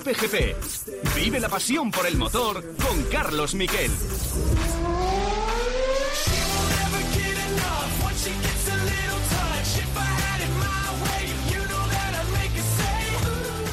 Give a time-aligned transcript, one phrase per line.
[0.00, 0.56] Cope GP.
[1.14, 3.90] Vive la pasión por el motor con Carlos Miquel.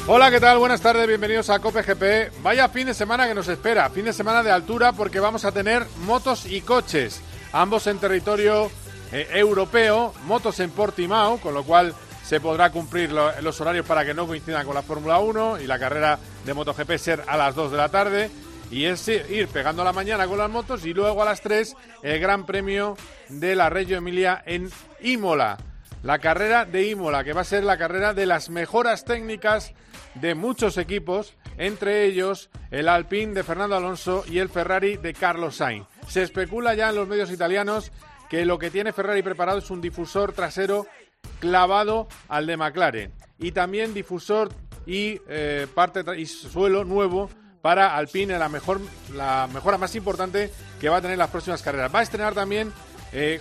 [0.06, 0.58] Hola, ¿qué tal?
[0.58, 2.42] Buenas tardes, bienvenidos a Cope GP.
[2.42, 5.52] Vaya fin de semana que nos espera, fin de semana de altura porque vamos a
[5.52, 8.70] tener motos y coches, ambos en territorio
[9.12, 11.94] eh, europeo, motos en Portimao, con lo cual
[12.28, 15.78] se podrá cumplir los horarios para que no coincidan con la Fórmula 1 y la
[15.78, 18.30] carrera de MotoGP ser a las 2 de la tarde.
[18.70, 22.20] Y es ir pegando la mañana con las motos y luego a las 3 el
[22.20, 22.98] Gran Premio
[23.30, 24.68] de la Reggio Emilia en
[25.00, 25.56] Imola.
[26.02, 29.72] La carrera de Imola, que va a ser la carrera de las mejoras técnicas
[30.16, 35.56] de muchos equipos, entre ellos el Alpine de Fernando Alonso y el Ferrari de Carlos
[35.56, 35.86] Sainz.
[36.08, 37.90] Se especula ya en los medios italianos
[38.28, 40.86] que lo que tiene Ferrari preparado es un difusor trasero
[41.38, 44.50] clavado al de McLaren y también difusor
[44.86, 47.30] y eh, parte y suelo nuevo
[47.62, 48.80] para Alpine, la mejor
[49.14, 51.94] la mejora más importante que va a tener las próximas carreras.
[51.94, 52.72] Va a estrenar también
[53.12, 53.40] eh,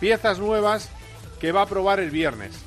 [0.00, 0.88] piezas nuevas
[1.40, 2.64] que va a probar el viernes.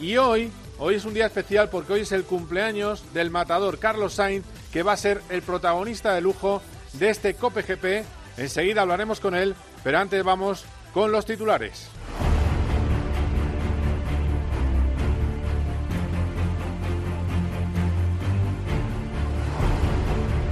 [0.00, 4.12] Y hoy Hoy es un día especial porque hoy es el cumpleaños del matador Carlos
[4.12, 6.60] Sainz, que va a ser el protagonista de lujo
[6.92, 8.04] de este Cope GP.
[8.36, 11.88] Enseguida hablaremos con él, pero antes vamos con los titulares.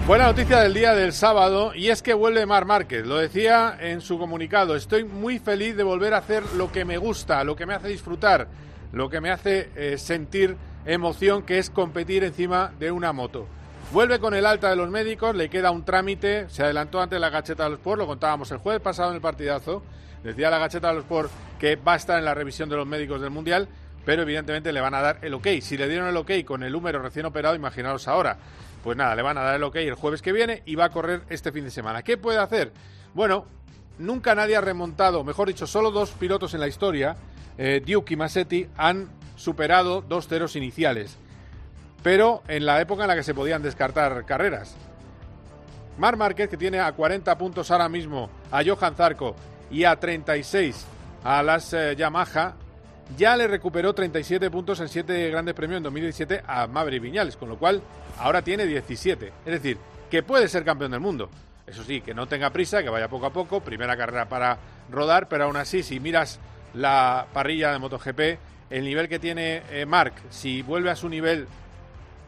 [0.07, 3.07] Buena noticia del día del sábado y es que vuelve Mar Márquez.
[3.07, 4.77] Lo decía en su comunicado.
[4.77, 7.89] Estoy muy feliz de volver a hacer lo que me gusta, lo que me hace
[7.89, 8.49] disfrutar
[8.95, 13.47] lo que me hace eh, sentir emoción, que es competir encima de una moto.
[13.93, 17.29] Vuelve con el alta de los médicos, le queda un trámite, se adelantó antes la
[17.29, 19.83] gacheta de los Sport, lo contábamos el jueves pasado en el partidazo,
[20.23, 22.87] decía la gacheta de los Sport que va a estar en la revisión de los
[22.87, 23.69] médicos del Mundial,
[24.05, 25.49] pero evidentemente le van a dar el ok.
[25.61, 28.37] Si le dieron el ok con el número recién operado, imaginaos ahora.
[28.85, 30.91] Pues nada, le van a dar el ok el jueves que viene y va a
[30.91, 32.03] correr este fin de semana.
[32.03, 32.71] ¿Qué puede hacer?
[33.15, 33.47] Bueno,
[33.99, 37.17] nunca nadie ha remontado, mejor dicho, solo dos pilotos en la historia
[37.57, 41.17] eh, Duke y Massetti han superado dos ceros iniciales,
[42.03, 44.77] pero en la época en la que se podían descartar carreras.
[45.97, 49.35] Mar Márquez, que tiene a 40 puntos ahora mismo a Johan Zarco
[49.71, 50.85] y a 36
[51.23, 52.57] a las eh, Yamaha,
[53.17, 57.49] ya le recuperó 37 puntos en 7 grandes premios en 2017 a Maverick Viñales, con
[57.49, 57.83] lo cual
[58.19, 59.33] ahora tiene 17.
[59.45, 59.79] Es decir,
[60.11, 61.29] que puede ser campeón del mundo.
[61.67, 64.59] Eso sí, que no tenga prisa, que vaya poco a poco, primera carrera para
[64.91, 66.39] rodar, pero aún así, si miras
[66.75, 68.21] la parrilla de MotoGP,
[68.71, 71.47] el nivel que tiene eh, Mark, si vuelve a su nivel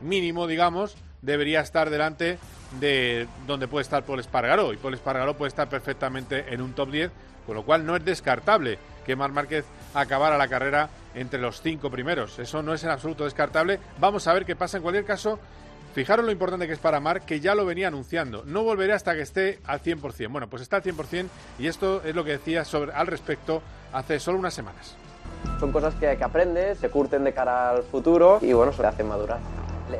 [0.01, 2.39] mínimo, digamos, debería estar delante
[2.81, 4.73] de donde puede estar Paul Espargaró.
[4.73, 7.11] Y Paul Espargaró puede estar perfectamente en un top 10,
[7.47, 9.65] con lo cual no es descartable que Marc Márquez
[9.95, 12.39] acabara la carrera entre los cinco primeros.
[12.39, 13.79] Eso no es en absoluto descartable.
[13.99, 14.79] Vamos a ver qué pasa.
[14.79, 15.39] En cualquier caso,
[15.97, 18.43] Fijaros lo importante que es para Marc, que ya lo venía anunciando.
[18.45, 20.31] No volveré hasta que esté al 100%.
[20.31, 21.25] Bueno, pues está al 100%
[21.59, 23.63] y esto es lo que decía sobre, al respecto
[23.95, 24.95] hace solo unas semanas.
[25.59, 29.09] Son cosas que, que aprendes, se curten de cara al futuro y bueno, se hacen
[29.09, 29.39] madurar.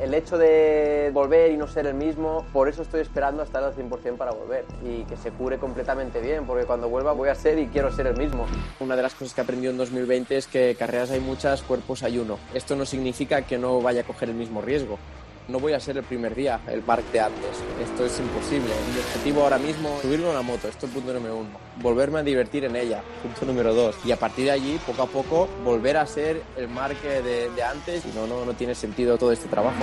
[0.01, 3.73] El hecho de volver y no ser el mismo, por eso estoy esperando estar al
[3.73, 7.57] 100% para volver y que se cure completamente bien, porque cuando vuelva voy a ser
[7.57, 8.45] y quiero ser el mismo.
[8.79, 12.17] Una de las cosas que aprendí en 2020 es que carreras hay muchas, cuerpos hay
[12.19, 12.37] uno.
[12.53, 14.97] Esto no significa que no vaya a coger el mismo riesgo
[15.47, 17.63] no voy a ser el primer día el Mark de antes.
[17.81, 18.69] Esto es imposible.
[18.93, 21.49] Mi objetivo ahora mismo es subirme a una moto, esto es punto número uno.
[21.77, 23.95] Volverme a divertir en ella, punto número dos.
[24.05, 28.05] Y a partir de allí, poco a poco, volver a ser el Mark de, antes.
[28.05, 29.77] Y no, no, no tiene sentido todo este trabajo.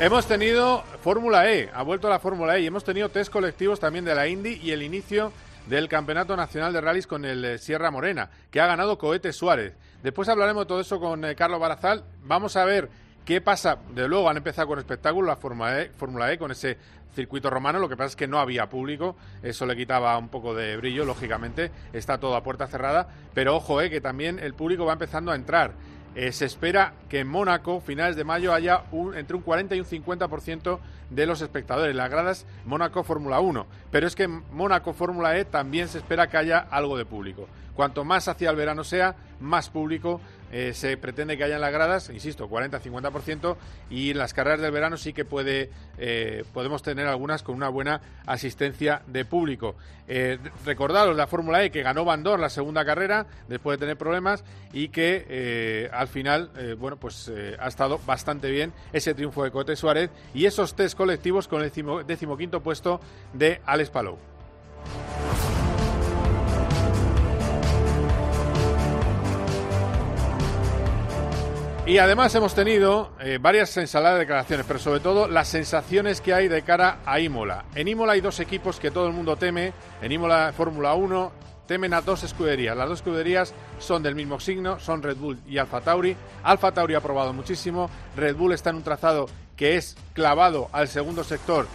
[0.00, 4.04] Hemos tenido Fórmula E, ha vuelto la Fórmula E y hemos tenido test colectivos también
[4.04, 5.32] de la Indy y el inicio
[5.66, 9.74] del Campeonato Nacional de Rallys con el eh, Sierra Morena, que ha ganado Cohete Suárez.
[10.04, 12.04] Después hablaremos de todo eso con eh, Carlos Barazal.
[12.24, 12.90] Vamos a ver
[13.24, 13.78] qué pasa.
[13.94, 16.76] De luego han empezado con espectáculo la Fórmula e, Fórmula e con ese
[17.14, 17.78] circuito romano.
[17.78, 19.16] Lo que pasa es que no había público.
[19.42, 21.70] Eso le quitaba un poco de brillo, lógicamente.
[21.94, 23.08] Está todo a puerta cerrada.
[23.32, 25.72] Pero ojo, eh, que también el público va empezando a entrar.
[26.14, 28.82] Eh, se espera que en Mónaco, finales de mayo, haya
[29.14, 31.96] entre un 40 y un 50% de los espectadores.
[31.96, 33.66] Las gradas Mónaco Fórmula 1.
[33.90, 37.48] Pero es que en Mónaco Fórmula E también se espera que haya algo de público.
[37.74, 40.20] Cuanto más hacia el verano sea, más público
[40.52, 43.56] eh, se pretende que haya en las gradas, insisto, 40-50%,
[43.90, 47.68] y en las carreras del verano sí que puede, eh, podemos tener algunas con una
[47.68, 49.74] buena asistencia de público.
[50.06, 54.44] Eh, recordaros la Fórmula E que ganó Bandor la segunda carrera después de tener problemas
[54.72, 60.10] y que al final, bueno, pues ha estado bastante bien ese triunfo de Cote Suárez
[60.34, 61.72] y esos test colectivos con el
[62.06, 63.00] decimoquinto puesto
[63.32, 64.18] de Alex Palou.
[71.86, 76.32] Y además hemos tenido eh, varias ensaladas de declaraciones, pero sobre todo las sensaciones que
[76.32, 77.66] hay de cara a Imola.
[77.74, 79.74] En Imola hay dos equipos que todo el mundo teme.
[80.00, 81.32] En Imola Fórmula 1
[81.66, 82.74] temen a dos escuderías.
[82.74, 86.16] Las dos escuderías son del mismo signo, son Red Bull y Alfa Tauri.
[86.42, 87.90] Alfa Tauri ha probado muchísimo.
[88.16, 91.66] Red Bull está en un trazado que es clavado al segundo sector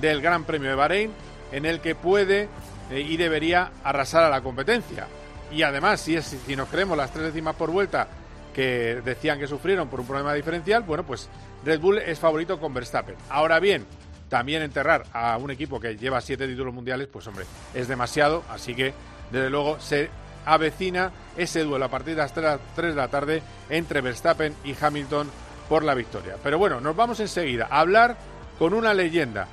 [0.00, 1.12] del Gran Premio de Bahrein,
[1.52, 2.48] en el que puede
[2.90, 5.06] eh, y debería arrasar a la competencia.
[5.52, 8.08] Y además, si, es, si nos creemos las tres décimas por vuelta
[8.52, 11.28] que decían que sufrieron por un problema diferencial, bueno, pues
[11.64, 13.16] Red Bull es favorito con Verstappen.
[13.30, 13.86] Ahora bien,
[14.28, 17.44] también enterrar a un equipo que lleva siete títulos mundiales, pues hombre,
[17.74, 18.94] es demasiado, así que
[19.30, 20.10] desde luego se
[20.44, 25.30] avecina ese duelo a partir de las 3 de la tarde entre Verstappen y Hamilton
[25.68, 26.36] por la victoria.
[26.42, 28.16] Pero bueno, nos vamos enseguida a hablar
[28.58, 29.46] con una leyenda.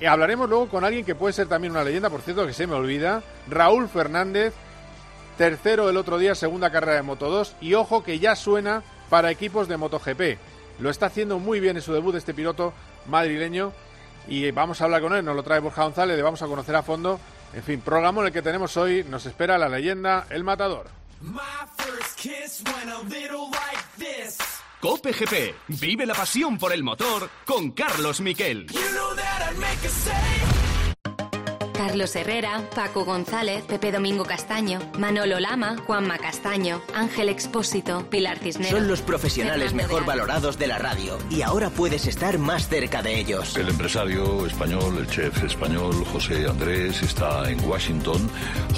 [0.00, 2.66] Y hablaremos luego con alguien que puede ser también una leyenda, por cierto, que se
[2.66, 4.54] me olvida, Raúl Fernández,
[5.40, 9.30] tercero el otro día, segunda carrera de Moto 2, y ojo que ya suena para
[9.30, 10.38] equipos de MotoGP.
[10.80, 12.74] Lo está haciendo muy bien en su debut este piloto
[13.06, 13.72] madrileño
[14.28, 16.76] y vamos a hablar con él, nos lo trae Borja González, le vamos a conocer
[16.76, 17.18] a fondo.
[17.54, 20.88] En fin, programa en el que tenemos hoy, nos espera la leyenda El Matador.
[24.78, 28.66] Cope GP, vive la pasión por el motor con Carlos Miquel.
[31.80, 38.78] Carlos Herrera, Paco González, Pepe Domingo Castaño, Manolo Lama, Juanma Castaño, Ángel Expósito, Pilar Cisneros.
[38.78, 43.18] Son los profesionales mejor valorados de la radio y ahora puedes estar más cerca de
[43.18, 43.56] ellos.
[43.56, 48.28] El empresario español, el chef español José Andrés está en Washington.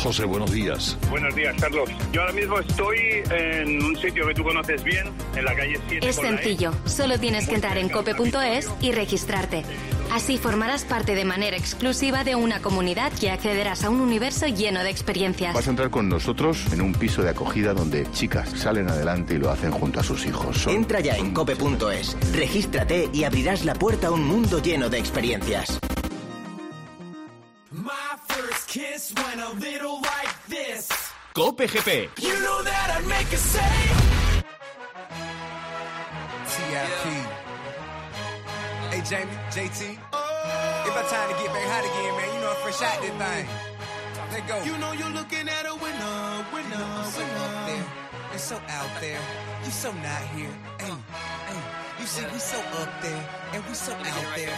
[0.00, 0.96] José, buenos días.
[1.10, 1.90] Buenos días, Carlos.
[2.12, 2.98] Yo ahora mismo estoy
[3.32, 6.08] en un sitio que tú conoces bien, en la calle 7.
[6.08, 9.64] Es sencillo, solo tienes que entrar en cope.es y registrarte.
[10.12, 14.82] Así formarás parte de manera exclusiva de una comunidad y accederás a un universo lleno
[14.82, 15.54] de experiencias.
[15.54, 19.38] Vas a entrar con nosotros en un piso de acogida donde chicas salen adelante y
[19.38, 20.66] lo hacen junto a sus hijos.
[20.66, 25.78] Entra ya en cope.es, regístrate y abrirás la puerta a un mundo lleno de experiencias.
[31.32, 32.10] Cope GP.
[38.90, 39.98] Hey, Jamie, JT.
[40.84, 42.21] It's my time to get back hot again, man.
[42.72, 43.46] You know I'm fresh this thing.
[44.32, 44.64] Let go.
[44.64, 47.44] You know you're looking at a winner, winner, you winner.
[47.44, 47.84] Up there.
[48.32, 49.20] And so out there.
[49.64, 50.54] You so not here.
[50.80, 50.94] Hey,
[51.48, 51.60] hey.
[52.00, 53.28] You see, we so up there.
[53.52, 54.56] And we so out there.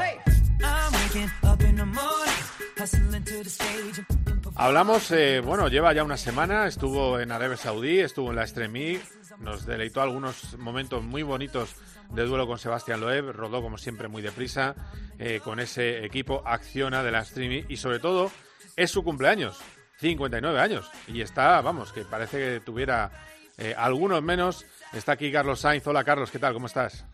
[0.00, 0.20] Hey.
[0.64, 2.42] I'm waking up in the morning.
[2.78, 4.25] Hustling to the stage.
[4.58, 8.98] Hablamos, eh, bueno, lleva ya una semana, estuvo en Arabia Saudí, estuvo en la Extreme
[9.38, 11.76] nos deleitó algunos momentos muy bonitos
[12.10, 14.74] de duelo con Sebastián Loeb, rodó como siempre muy deprisa
[15.18, 18.30] eh, con ese equipo Acciona de la streaming y sobre todo
[18.76, 19.62] es su cumpleaños,
[19.98, 23.10] 59 años y está, vamos, que parece que tuviera
[23.58, 24.64] eh, algunos menos.
[24.92, 25.86] Está aquí Carlos Sainz.
[25.86, 26.54] Hola Carlos, ¿qué tal?
[26.54, 27.06] ¿Cómo estás?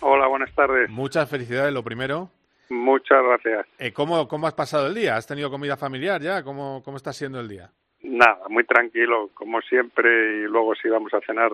[0.00, 0.90] Hola, buenas tardes.
[0.90, 2.30] Muchas felicidades, lo primero.
[2.72, 3.66] Muchas gracias.
[3.78, 5.16] Eh, ¿cómo, ¿Cómo has pasado el día?
[5.16, 6.42] ¿Has tenido comida familiar ya?
[6.42, 7.70] ¿Cómo, cómo está siendo el día?
[8.00, 11.52] Nada, muy tranquilo, como siempre, y luego si vamos a cenar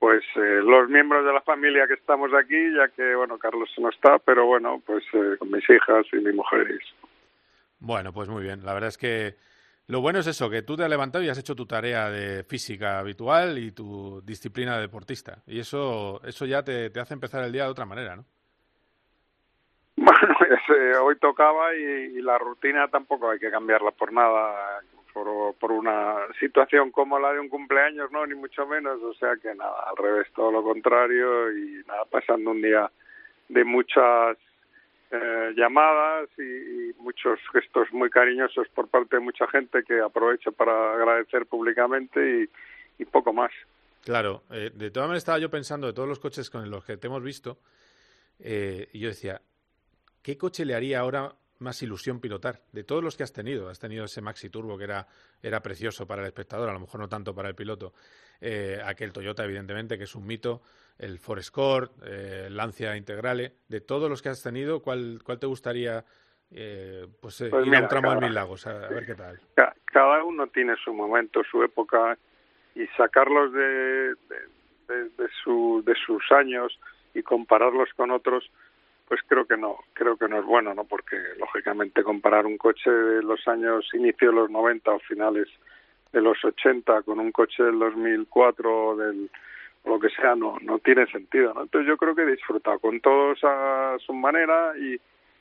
[0.00, 3.90] pues eh, los miembros de la familia que estamos aquí, ya que, bueno, Carlos no
[3.90, 6.80] está, pero bueno, pues eh, con mis hijas y mi mujer.
[7.78, 8.64] Bueno, pues muy bien.
[8.64, 9.36] La verdad es que
[9.86, 12.42] lo bueno es eso, que tú te has levantado y has hecho tu tarea de
[12.44, 15.42] física habitual y tu disciplina de deportista.
[15.46, 18.24] Y eso, eso ya te, te hace empezar el día de otra manera, ¿no?
[20.68, 24.80] Eh, hoy tocaba y, y, la rutina tampoco hay que cambiarla por nada
[25.58, 29.54] por, una situación como la de un cumpleaños, no, ni mucho menos, o sea que
[29.54, 32.90] nada, al revés, todo lo contrario y nada, pasando un día
[33.48, 34.36] de muchas
[35.10, 40.94] eh, llamadas y, muchos gestos muy cariñosos por parte de mucha gente que aprovecho para
[40.94, 42.48] agradecer públicamente
[42.98, 43.50] y, poco más.
[44.04, 46.96] Claro, eh, de todas maneras estaba yo pensando de todos los coches con los que
[46.96, 47.58] te hemos visto
[48.40, 49.40] eh, y yo decía,
[50.28, 53.70] ¿qué coche le haría ahora más ilusión pilotar de todos los que has tenido.
[53.70, 55.06] Has tenido ese Maxi Turbo que era,
[55.42, 57.94] era precioso para el espectador, a lo mejor no tanto para el piloto.
[58.38, 60.60] Eh, aquel Toyota, evidentemente, que es un mito.
[60.98, 63.54] El Forescore, eh, el Lancia Integrale.
[63.68, 66.04] De todos los que has tenido, ¿cuál, cuál te gustaría
[66.50, 68.66] eh, pues, pues ir a un tramo de Mil Lagos?
[68.66, 69.40] A, ver qué tal.
[69.86, 72.18] Cada uno tiene su momento, su época,
[72.74, 76.78] y sacarlos de, de, de, su, de sus años
[77.14, 78.50] y compararlos con otros
[79.08, 80.84] pues creo que no, creo que no es bueno, ¿no?
[80.84, 85.48] Porque lógicamente comparar un coche de los años inicio de los 90 o finales
[86.12, 89.30] de los 80 con un coche del 2004 o del
[89.84, 91.62] o lo que sea no no tiene sentido, ¿no?
[91.62, 95.00] Entonces yo creo que he disfrutado con todos a su manera y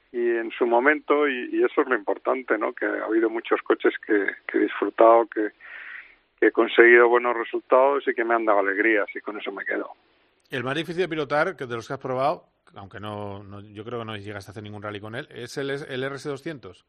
[0.09, 2.71] y en su momento y, y eso es lo importante, ¿no?
[2.71, 5.51] Que ha habido muchos coches que, que he disfrutado que
[6.39, 9.65] que he conseguido buenos resultados y que me han dado alegrías y con eso me
[9.65, 9.91] quedo.
[10.49, 12.45] El más difícil de pilotar, que de los que has probado,
[12.75, 15.57] aunque no, no yo creo que no llegaste a hacer ningún rally con él, es
[15.57, 16.83] el, el RS200.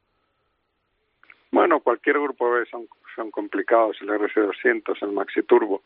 [1.50, 5.82] Bueno, cualquier grupo B son, son complicados, el RS200, el Maxi Turbo,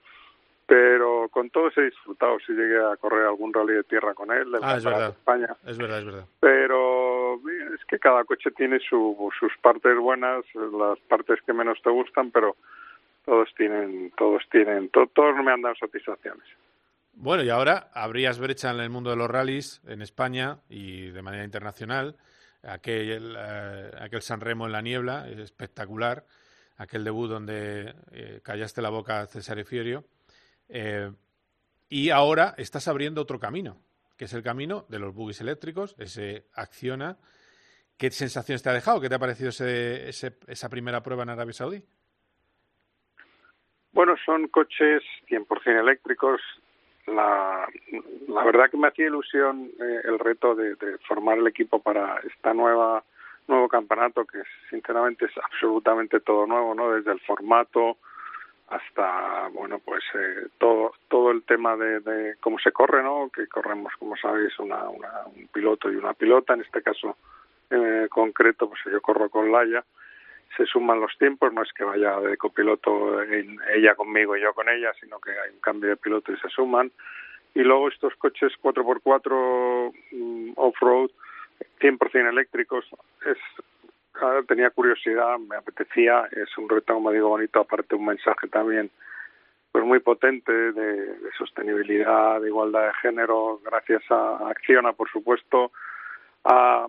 [0.67, 4.55] pero con todos he disfrutado si llegué a correr algún rally de tierra con él,
[4.61, 5.11] ah, es verdad.
[5.11, 5.57] España.
[5.67, 6.27] Es verdad, es verdad.
[6.41, 7.37] Pero
[7.75, 12.31] es que cada coche tiene su, sus partes buenas, las partes que menos te gustan,
[12.31, 12.57] pero
[13.25, 16.45] todos tienen, todos tienen, todos me han dado satisfacciones.
[17.15, 21.23] Bueno, y ahora habrías brecha en el mundo de los rallies en España y de
[21.23, 22.17] manera internacional.
[22.63, 26.25] Aquel, eh, aquel San Remo en la niebla, es espectacular.
[26.79, 30.05] Aquel debut donde eh, callaste la boca a Cesare Fiorio.
[30.69, 31.13] Eh,
[31.89, 33.77] y ahora estás abriendo otro camino,
[34.17, 37.19] que es el camino de los buggies eléctricos, ese acciona.
[37.99, 39.01] ¿Qué sensaciones te ha dejado?
[39.01, 41.85] ¿Qué te ha parecido ese, esa primera prueba en Arabia Saudí?
[43.93, 46.41] Bueno, son coches 100% eléctricos.
[47.07, 47.67] La,
[48.29, 50.77] la verdad que me hacía ilusión eh, el reto de,
[51.09, 53.03] formar el equipo para esta nueva
[53.49, 54.41] nuevo campeonato que
[54.71, 56.93] sinceramente es absolutamente todo nuevo, ¿no?
[56.93, 57.97] Desde el formato
[58.69, 63.31] hasta bueno pues eh, todo todo el tema de, de, cómo se corre, ¿no?
[63.35, 66.55] Que corremos como sabéis una, una, un piloto y una pilota.
[66.55, 67.17] En este caso
[67.69, 69.85] eh, concreto pues yo corro con Laia
[70.57, 74.53] se suman los tiempos, no es que vaya de copiloto en ella conmigo y yo
[74.55, 76.91] con ella, sino que hay un cambio de piloto y se suman.
[77.55, 81.11] Y luego estos coches 4x4 mm, off-road,
[81.81, 82.85] 100% eléctricos,
[83.27, 83.39] es
[84.47, 88.91] tenía curiosidad, me apetecía, es un reto, como digo, bonito, aparte un mensaje también
[89.73, 95.73] pues muy potente de, de sostenibilidad, de igualdad de género, gracias a Acciona, por supuesto,
[96.45, 96.87] a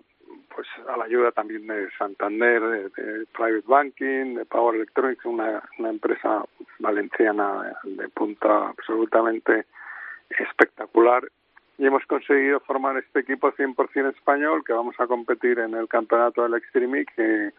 [0.54, 6.44] pues a la ayuda también de Santander, de, Private Banking, de Power Electronics, una, empresa
[6.78, 9.66] valenciana de punta absolutamente
[10.30, 11.24] espectacular.
[11.78, 16.42] Y hemos conseguido formar este equipo 100% español que vamos a competir en el campeonato
[16.42, 17.50] del Extreme, que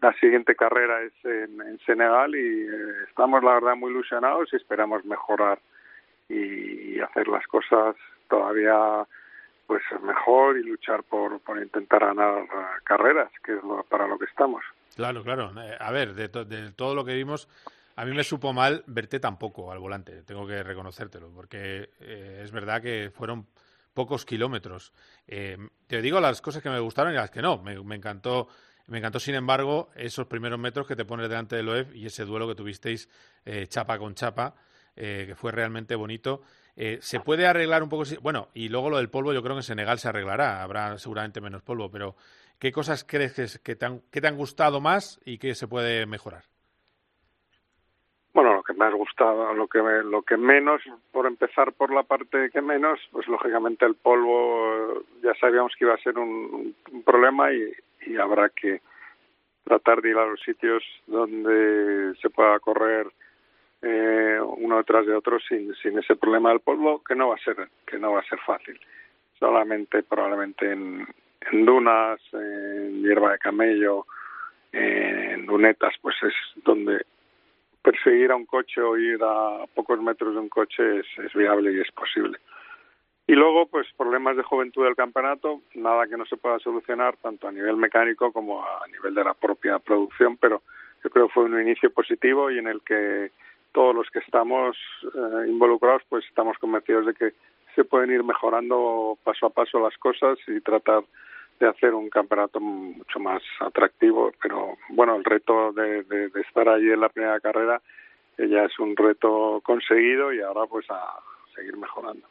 [0.00, 4.56] la siguiente carrera es en, en Senegal y eh, estamos la verdad muy ilusionados y
[4.56, 5.58] esperamos mejorar
[6.28, 7.96] y, y hacer las cosas
[8.28, 9.06] todavía
[9.68, 12.48] pues mejor y luchar por, por intentar ganar
[12.84, 14.64] carreras, que es lo, para lo que estamos.
[14.96, 15.52] Claro, claro.
[15.62, 17.48] Eh, a ver, de, de, todo lo que vimos,
[17.94, 22.50] a mí me supo mal verte tampoco al volante, tengo que reconocértelo, porque eh, es
[22.50, 23.46] verdad que fueron
[23.92, 24.92] pocos kilómetros.
[25.26, 27.60] Eh, te digo las cosas que me gustaron y las que no.
[27.60, 28.48] Me, me, encantó,
[28.86, 32.24] me encantó, sin embargo, esos primeros metros que te pones delante del OEF y ese
[32.24, 33.08] duelo que tuvisteis
[33.44, 34.54] eh, chapa con chapa,
[34.96, 36.42] eh, que fue realmente bonito.
[36.80, 38.04] Eh, ¿Se puede arreglar un poco?
[38.22, 41.40] Bueno, y luego lo del polvo yo creo que en Senegal se arreglará, habrá seguramente
[41.40, 42.14] menos polvo, pero
[42.60, 46.44] ¿qué cosas crees que, te, han, te han gustado más y que se puede mejorar?
[48.32, 50.80] Bueno, lo que me ha gustado, lo que, lo que menos,
[51.10, 55.94] por empezar por la parte que menos, pues lógicamente el polvo ya sabíamos que iba
[55.94, 58.80] a ser un, problema y habrá que
[59.64, 63.08] tratar de ir a los sitios donde se pueda correr
[63.82, 67.44] eh, uno detrás de otro sin, sin ese problema del polvo que no va a
[67.44, 68.78] ser que no va a ser fácil.
[69.38, 71.06] Solamente probablemente en,
[71.52, 74.06] en dunas en hierba de camello
[74.72, 77.04] en dunetas pues es donde
[77.82, 81.72] perseguir a un coche o ir a pocos metros de un coche es, es viable
[81.72, 82.38] y es posible.
[83.28, 87.46] Y luego pues problemas de juventud del campeonato nada que no se pueda solucionar tanto
[87.46, 90.62] a nivel mecánico como a nivel de la propia producción pero
[91.04, 93.30] yo creo que fue un inicio positivo y en el que
[93.78, 97.34] todos los que estamos eh, involucrados pues estamos convencidos de que
[97.76, 101.04] se pueden ir mejorando paso a paso las cosas y tratar
[101.60, 106.04] de hacer un campeonato mucho más atractivo pero bueno el reto de,
[106.44, 107.80] estar allí en la primera carrera
[108.36, 111.20] eh, ya es un reto conseguido y ahora pues a
[111.54, 112.26] seguir mejorando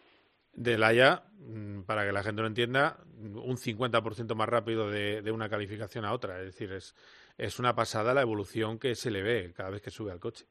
[0.51, 5.31] de Laia, mm, para que la gente lo entienda, un 50% más rápido de, de,
[5.31, 6.39] una calificación a otra.
[6.39, 6.95] Es decir, es,
[7.37, 10.47] es una pasada la evolución que se le ve cada vez que sube al coche.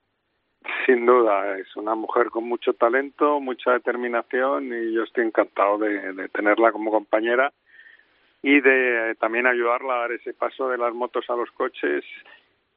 [0.85, 6.29] Sin duda, es una mujer con mucho talento, mucha determinación y yo estoy encantado de,
[6.31, 7.53] tenerla como compañera
[8.43, 12.05] y de también ayudarla a dar ese paso de las motos a los coches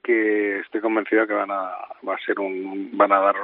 [0.03, 1.72] que estoy convencido que van a
[2.08, 3.36] va a ser un van a dar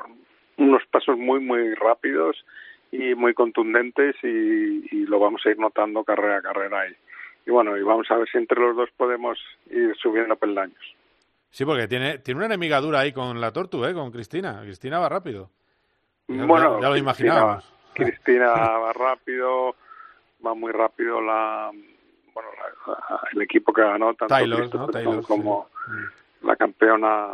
[0.58, 2.44] unos pasos muy muy rápidos
[2.92, 6.96] y muy contundentes y, y lo vamos a ir notando carrera a carrera y,
[7.46, 9.38] y bueno y vamos a ver si entre los dos podemos
[9.70, 10.95] ir subiendo peldaños.
[11.56, 13.94] Sí, porque tiene, tiene una enemiga dura ahí con la Tortu, ¿eh?
[13.94, 14.60] con Cristina.
[14.64, 15.52] Cristina va rápido.
[16.28, 17.64] Ya, bueno, ya lo imaginábamos.
[17.94, 19.74] Cristina, Cristina va rápido,
[20.46, 21.72] va muy rápido la
[22.34, 24.88] bueno la, el equipo que ganó, tanto Taylor, ¿no?
[24.90, 26.46] Taylor como sí.
[26.46, 27.28] la campeona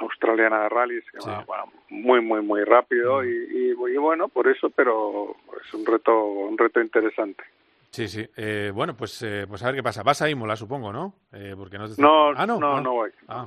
[0.00, 5.36] australiana de rallies, que va, muy, muy, muy rápido y, y, bueno, por eso, pero
[5.64, 7.44] es un reto, un reto interesante.
[7.92, 8.26] Sí, sí.
[8.36, 10.02] Eh, bueno, pues, eh, pues a ver qué pasa.
[10.02, 11.14] Vas a Imola, supongo, ¿no?
[11.30, 13.10] Eh, porque no, no, ah, no, no, no, voy.
[13.28, 13.46] Ah,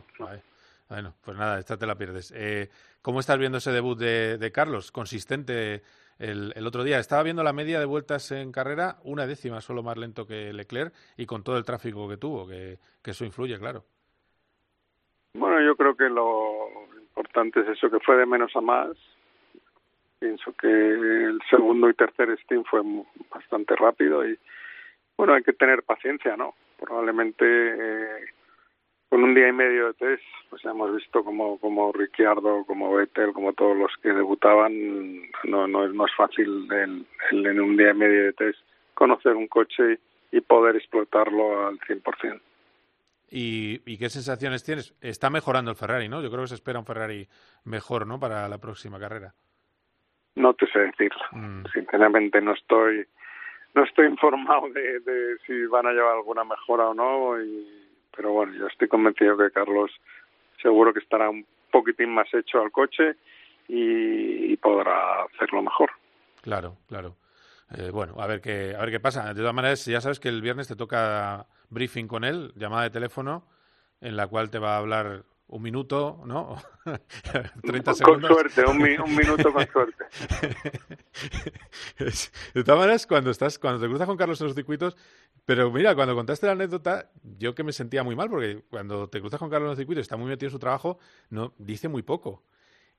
[0.88, 2.32] Bueno, pues nada, esta te la pierdes.
[2.36, 2.70] Eh,
[3.02, 4.92] ¿Cómo estás viendo ese debut de, de Carlos?
[4.92, 5.82] Consistente
[6.20, 7.00] el, el, otro día.
[7.00, 10.94] Estaba viendo la media de vueltas en carrera, una décima solo más lento que Leclerc
[11.18, 13.84] y con todo el tráfico que tuvo, que, que eso influye, claro.
[15.34, 18.96] Bueno, yo creo que lo importante es eso, que fue de menos a más.
[20.20, 22.82] Pienso que el segundo y tercer steam fue
[23.30, 24.38] bastante rápido y,
[25.18, 26.56] bueno, hay que tener paciencia, ¿no?
[26.80, 28.26] Probablemente eh,
[29.10, 32.94] con un día y medio de test, pues ya hemos visto como, como Ricciardo, como
[32.96, 37.92] Vettel, como todos los que debutaban, no, no es más fácil el, en un día
[37.92, 38.60] y medio de test
[38.94, 40.00] conocer un coche
[40.32, 42.42] y poder explotarlo al 100%.
[43.30, 44.96] ¿Y, ¿Y qué sensaciones tienes?
[45.02, 46.22] Está mejorando el Ferrari, ¿no?
[46.22, 47.28] Yo creo que se espera un Ferrari
[47.64, 48.20] mejor, ¿no?
[48.20, 49.34] Para la próxima carrera.
[50.36, 51.12] No te sé decir.
[51.32, 51.66] Mm.
[51.74, 53.06] Sinceramente no estoy
[53.74, 57.42] no estoy informado de, de, si van a llevar alguna mejora o no.
[57.42, 57.68] Y,
[58.16, 59.92] pero bueno, yo estoy convencido que Carlos
[60.62, 63.16] seguro que estará un poquitín más hecho al coche
[63.68, 65.92] y, y podrá hacerlo mejor.
[66.42, 67.16] Claro, claro.
[67.78, 69.34] Eh, bueno, a ver qué a ver qué pasa.
[69.34, 72.92] De todas maneras, ya sabes que el viernes te toca briefing con él, llamada de
[72.92, 73.44] teléfono,
[74.02, 76.56] en la cual te va a hablar un minuto, ¿no?
[77.64, 78.30] 30 segundos.
[78.30, 80.06] Con suerte, un, un minuto con suerte.
[82.54, 84.98] de todas maneras, cuando estás, cuando te cruzas con Carlos en los circuitos,
[85.46, 89.20] pero mira, cuando contaste la anécdota, yo que me sentía muy mal, porque cuando te
[89.20, 90.98] cruzas con Carlos en los circuitos, está muy metido en su trabajo,
[91.30, 92.44] no dice muy poco.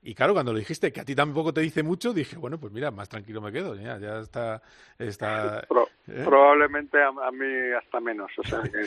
[0.01, 2.71] Y claro, cuando lo dijiste que a ti tampoco te dice mucho, dije, bueno, pues
[2.71, 4.61] mira, más tranquilo me quedo, ya, ya está...
[4.97, 5.67] está
[6.07, 6.23] ¿eh?
[6.23, 7.45] Probablemente a, mí
[7.77, 8.85] hasta menos, o sea que...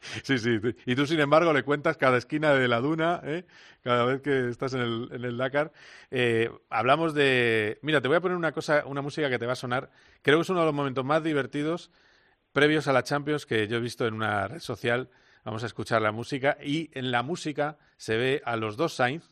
[0.22, 3.44] sí, sí, y tú sin embargo le cuentas cada esquina de la duna, ¿eh?
[3.82, 5.72] cada vez que estás en el, en el Dakar.
[6.10, 7.78] Eh, hablamos de...
[7.82, 9.90] Mira, te voy a poner una cosa, una música que te va a sonar,
[10.22, 11.90] creo que es uno de los momentos más divertidos
[12.52, 15.08] previos a la Champions que yo he visto en una red social
[15.44, 19.30] Vamos a escuchar la música y en la música se ve a los dos Sainz,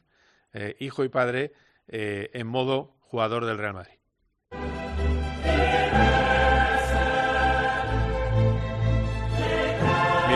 [0.54, 1.52] eh, hijo y padre,
[1.86, 3.97] eh, en modo jugador del Real Madrid.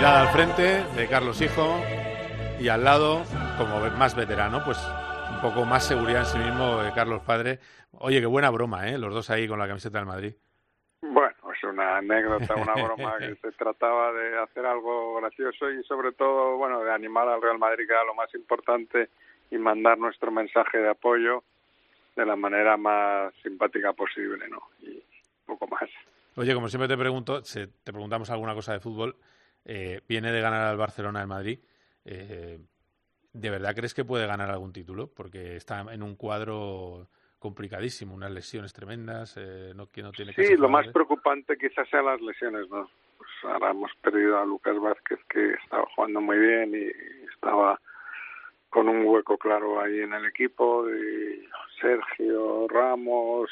[0.03, 1.81] Mirada al frente de Carlos Hijo
[2.59, 3.23] y al lado,
[3.57, 4.77] como más veterano, pues
[5.31, 7.61] un poco más seguridad en sí mismo de Carlos Padre.
[7.93, 8.99] Oye, qué buena broma, ¿eh?
[8.99, 10.35] Los dos ahí con la camiseta del Madrid.
[11.03, 16.11] Bueno, es una anécdota, una broma que se trataba de hacer algo gracioso y sobre
[16.11, 19.09] todo, bueno, de animar al Real Madrid, que era lo más importante,
[19.53, 21.45] y mandar nuestro mensaje de apoyo
[22.17, 24.63] de la manera más simpática posible, ¿no?
[24.81, 25.01] Y
[25.47, 25.89] poco más.
[26.35, 29.15] Oye, como siempre te pregunto, si te preguntamos alguna cosa de fútbol,
[29.65, 31.59] eh, viene de ganar al Barcelona el Madrid.
[32.05, 32.59] Eh,
[33.33, 35.09] ¿De verdad crees que puede ganar algún título?
[35.15, 40.57] Porque está en un cuadro complicadísimo, unas lesiones tremendas, eh, no, que no tiene Sí,
[40.57, 42.89] lo más preocupante quizás sean las lesiones, ¿no?
[43.19, 47.81] Pues ahora hemos perdido a Lucas Vázquez, que estaba jugando muy bien y estaba
[48.73, 51.47] con un hueco claro ahí en el equipo, de
[51.81, 53.51] Sergio, Ramos,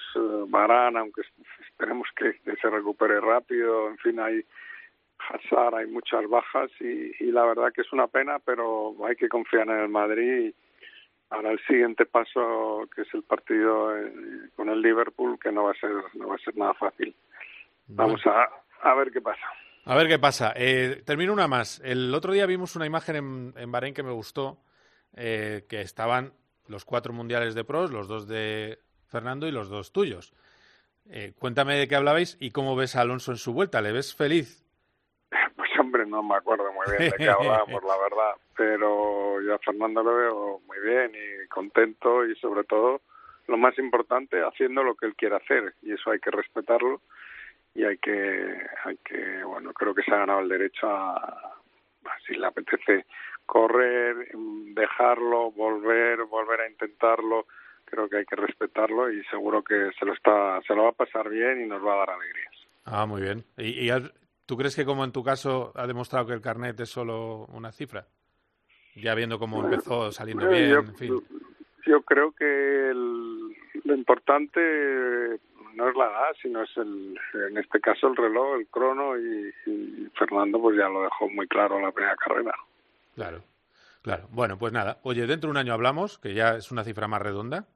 [0.48, 1.22] Barán, eh, aunque
[1.68, 4.44] esperemos que, se recupere rápido, en fin, hay
[5.28, 9.28] Hazard, hay muchas bajas y, y la verdad que es una pena, pero hay que
[9.28, 10.54] confiar en el Madrid y,
[11.30, 15.70] Ahora el siguiente paso, que es el partido eh, con el Liverpool, que no va
[15.70, 17.14] a ser, no va a ser nada fácil.
[17.86, 18.48] Vamos a,
[18.82, 19.46] a ver qué pasa.
[19.84, 20.52] A ver qué pasa.
[20.56, 21.80] Eh, termino una más.
[21.84, 24.58] El otro día vimos una imagen en, en Bahrein que me gustó,
[25.14, 26.32] eh, que estaban
[26.66, 30.34] los cuatro mundiales de pros, los dos de Fernando y los dos tuyos.
[31.08, 33.80] Eh, cuéntame de qué hablabais y cómo ves a Alonso en su vuelta.
[33.82, 34.64] ¿Le ves feliz?
[36.10, 40.14] No me acuerdo muy bien de qué hablábamos, la verdad, pero yo a Fernando lo
[40.14, 43.00] veo muy bien y contento y sobre todo,
[43.46, 47.00] lo más importante, haciendo lo que él quiere hacer y eso hay que respetarlo
[47.74, 51.56] y hay que, hay que bueno, creo que se ha ganado el derecho a,
[52.26, 53.06] si le apetece
[53.46, 54.16] correr,
[54.74, 57.46] dejarlo, volver, volver a intentarlo,
[57.84, 60.92] creo que hay que respetarlo y seguro que se lo está, se lo va a
[60.92, 62.54] pasar bien y nos va a dar alegrías.
[62.84, 63.44] Ah, muy bien.
[63.56, 64.02] ¿Y, y has,
[64.50, 67.70] ¿Tú crees que como en tu caso ha demostrado que el carnet es solo una
[67.70, 68.08] cifra?
[68.96, 71.22] Ya viendo cómo empezó saliendo bien, yo, en fin.
[71.86, 74.58] Yo creo que lo importante
[75.74, 77.16] no es la edad, sino es el,
[77.48, 81.46] en este caso el reloj, el crono y, y Fernando pues ya lo dejó muy
[81.46, 82.52] claro en la primera carrera.
[83.14, 83.44] Claro,
[84.02, 84.26] claro.
[84.32, 84.98] Bueno, pues nada.
[85.04, 87.68] Oye, dentro de un año hablamos, que ya es una cifra más redonda,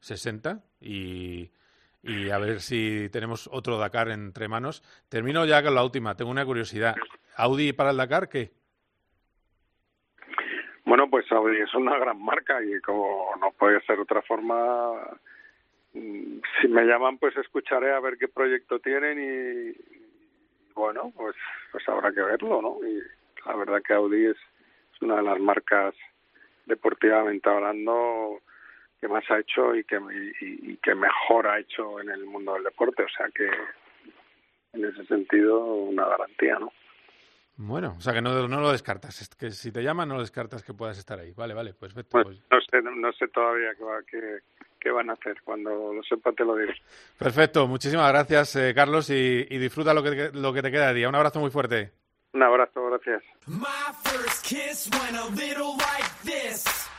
[0.00, 1.52] 60, y,
[2.02, 4.82] y a ver si tenemos otro Dakar entre manos.
[5.08, 6.94] Termino ya con la última, tengo una curiosidad.
[7.36, 8.50] ¿Audi para el Dakar qué?
[10.84, 14.94] Bueno, pues Audi es una gran marca y como no puede ser otra forma,
[15.92, 19.98] si me llaman pues escucharé a ver qué proyecto tienen y
[20.74, 21.34] bueno, pues,
[21.72, 22.78] pues habrá que verlo, ¿no?
[22.86, 23.02] Y
[23.44, 24.36] la verdad que Audi es,
[25.00, 25.94] una de las marcas
[26.66, 28.40] deportivamente hablando
[29.00, 29.98] que más ha hecho y que,
[30.40, 33.02] y, que mejor ha hecho en el mundo del deporte.
[33.02, 33.48] O sea que
[34.72, 36.72] en ese sentido una garantía, ¿no?
[37.60, 40.20] Bueno, o sea que no, no lo descartas, es que si te llaman no lo
[40.20, 41.32] descartas que puedas estar ahí.
[41.32, 42.10] Vale, vale, pues vete.
[42.10, 42.40] Pues, pues.
[42.50, 43.70] No, sé, no, sé todavía
[44.08, 44.38] qué,
[44.78, 46.76] qué, van a hacer, cuando lo sepa te lo diré.
[47.18, 50.94] Perfecto, muchísimas gracias eh, Carlos y, y, disfruta lo que, lo que te queda de
[50.94, 51.08] día.
[51.08, 51.90] Un abrazo muy fuerte.
[52.32, 53.24] Un abrazo, gracias.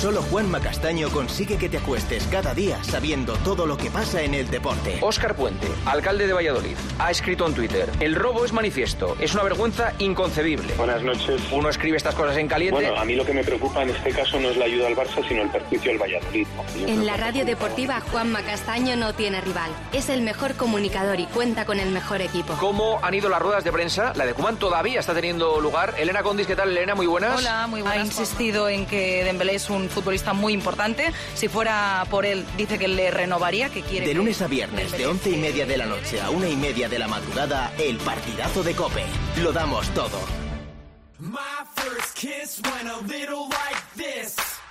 [0.00, 4.32] Solo Juan Macastaño consigue que te acuestes cada día sabiendo todo lo que pasa en
[4.32, 4.96] el deporte.
[5.02, 9.42] Óscar Puente, alcalde de Valladolid, ha escrito en Twitter: El robo es manifiesto, es una
[9.42, 10.72] vergüenza inconcebible.
[10.76, 11.42] Buenas noches.
[11.52, 12.80] Uno escribe estas cosas en caliente.
[12.80, 14.96] Bueno, a mí lo que me preocupa en este caso no es la ayuda al
[14.96, 16.46] Barça, sino el perjuicio al Valladolid.
[16.86, 19.70] En la radio deportiva, Juan Macastaño no tiene rival.
[19.92, 22.54] Es el mejor comunicador y cuenta con el mejor equipo.
[22.54, 24.14] ¿Cómo han ido las ruedas de prensa?
[24.16, 25.94] La de Cuman todavía está teniendo lugar.
[25.98, 26.94] Elena Condis, ¿qué tal, Elena?
[26.94, 27.38] Muy buenas.
[27.38, 28.00] Hola, muy buenas.
[28.00, 31.12] Ha insistido en que Dembélé es un futbolista muy importante.
[31.34, 34.06] Si fuera por él, dice que le renovaría, que quiere...
[34.06, 36.88] De lunes a viernes, de once y media de la noche a una y media
[36.88, 39.04] de la madrugada, el partidazo de COPE.
[39.42, 40.18] Lo damos todo.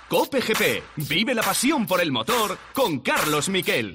[0.08, 0.82] Cope GP.
[1.08, 3.94] Vive la pasión por el motor con Carlos Miquel.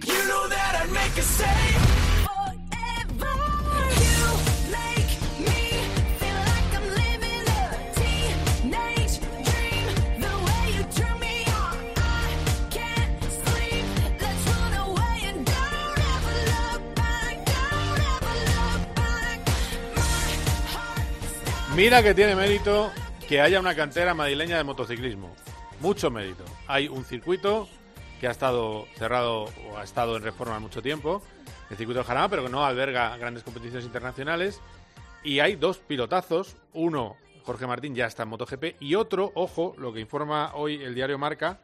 [21.75, 22.89] Mira que tiene mérito
[23.27, 25.35] que haya una cantera madrileña de motociclismo.
[25.81, 26.45] Mucho mérito.
[26.67, 27.67] Hay un circuito
[28.21, 31.21] que ha estado cerrado o ha estado en reforma mucho tiempo,
[31.69, 34.61] el circuito de Jarama, pero que no alberga grandes competiciones internacionales.
[35.21, 36.55] Y hay dos pilotazos.
[36.71, 38.81] Uno, Jorge Martín, ya está en MotoGP.
[38.81, 41.59] Y otro, ojo, lo que informa hoy el diario Marca,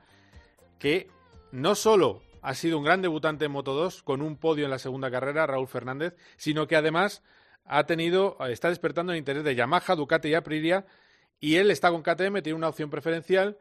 [0.78, 1.08] que
[1.54, 4.80] no solo ha sido un gran debutante en Moto 2 con un podio en la
[4.80, 7.24] segunda carrera, Raúl Fernández, sino que además
[7.72, 10.86] ha tenido, está despertando el interés de Yamaha, Ducati y Aprilia,
[11.40, 13.58] y él está con KTM, tiene una opción preferencial,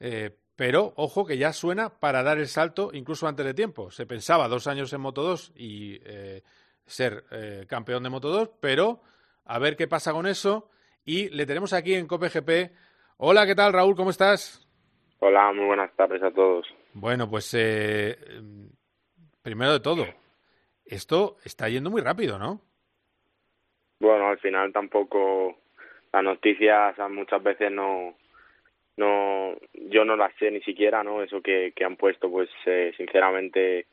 [0.00, 3.92] eh, pero ojo que ya suena para dar el salto incluso antes de tiempo.
[3.92, 6.42] Se pensaba dos años en Moto 2 y eh,
[6.84, 9.00] ser eh, campeón de Moto 2, pero
[9.44, 10.68] a ver qué pasa con eso.
[11.04, 12.72] Y le tenemos aquí en COPE
[13.18, 13.94] Hola, ¿qué tal Raúl?
[13.94, 14.66] ¿Cómo estás?
[15.20, 16.66] Hola, muy buenas tardes a todos.
[16.92, 17.52] Bueno, pues
[19.42, 20.06] primero de todo,
[20.84, 22.73] esto está yendo muy rápido, ¿no?
[24.04, 25.56] Bueno, al final tampoco
[26.12, 28.14] las noticias muchas veces no
[28.96, 32.92] no yo no las sé ni siquiera no eso que, que han puesto pues eh,
[32.96, 33.86] sinceramente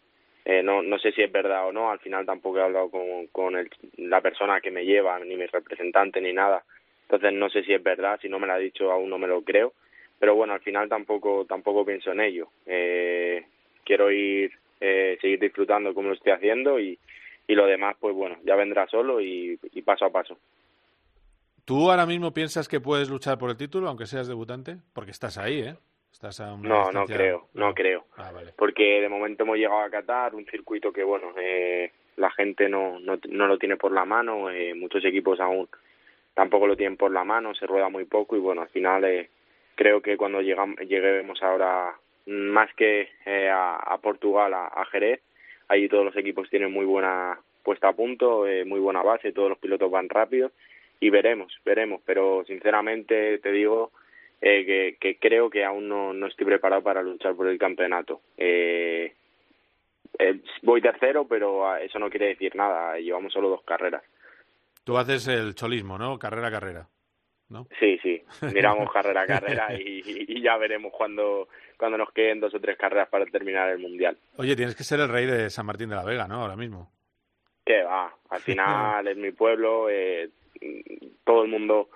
[0.45, 1.89] eh, no no sé si es verdad o no.
[1.91, 5.45] Al final tampoco he hablado con, con el, la persona que me lleva ni mi
[5.45, 6.63] representante ni nada.
[7.03, 9.27] Entonces no sé si es verdad si no me lo ha dicho aún no me
[9.27, 9.73] lo creo.
[10.19, 12.49] Pero bueno al final tampoco tampoco pienso en ello.
[12.65, 13.45] Eh,
[13.85, 16.97] quiero ir eh, seguir disfrutando como lo estoy haciendo y
[17.47, 20.37] y lo demás, pues bueno, ya vendrá solo y, paso a paso.
[21.65, 24.77] ¿Tú ahora mismo piensas que puedes luchar por el título, aunque seas debutante?
[24.93, 25.75] Porque estás ahí, ¿eh?
[26.11, 28.05] Estás a no, no creo, no creo.
[28.17, 32.67] Ah, Porque de momento hemos llegado a Qatar, un circuito que, bueno, eh, la gente
[32.67, 35.67] no, no, no, lo tiene por la mano, eh, muchos equipos aún
[36.33, 39.29] tampoco lo tienen por la mano, se rueda muy poco y, bueno, al final eh,
[39.75, 41.95] creo que cuando llegamos, lleguemos ahora
[42.27, 45.21] más que eh, a, a, Portugal, a, a Jerez,
[45.71, 49.47] Ahí todos los equipos tienen muy buena puesta a punto, eh, muy buena base, todos
[49.47, 50.51] los pilotos van rápido
[50.99, 52.01] y veremos, veremos.
[52.05, 53.93] Pero sinceramente te digo
[54.41, 58.19] eh, que, creo que aún no, no estoy preparado para luchar por el campeonato.
[58.35, 59.13] Eh,
[60.61, 62.99] voy tercero, pero eso no quiere decir nada.
[62.99, 64.03] Llevamos solo dos carreras.
[64.83, 66.19] Tú haces el cholismo, ¿no?
[66.19, 66.87] Carrera a carrera.
[67.51, 67.67] ¿No?
[67.79, 68.21] Sí, sí,
[68.53, 72.77] miramos carrera a carrera y, y, ya veremos cuando, cuando nos queden dos o tres
[72.77, 74.17] carreras para terminar el Mundial.
[74.37, 76.35] Oye, tienes que ser el rey de San Martín de la Vega, ¿no?
[76.35, 76.89] Ahora mismo.
[77.65, 80.29] Que va, al final es mi pueblo, eh,
[81.25, 81.89] todo el mundo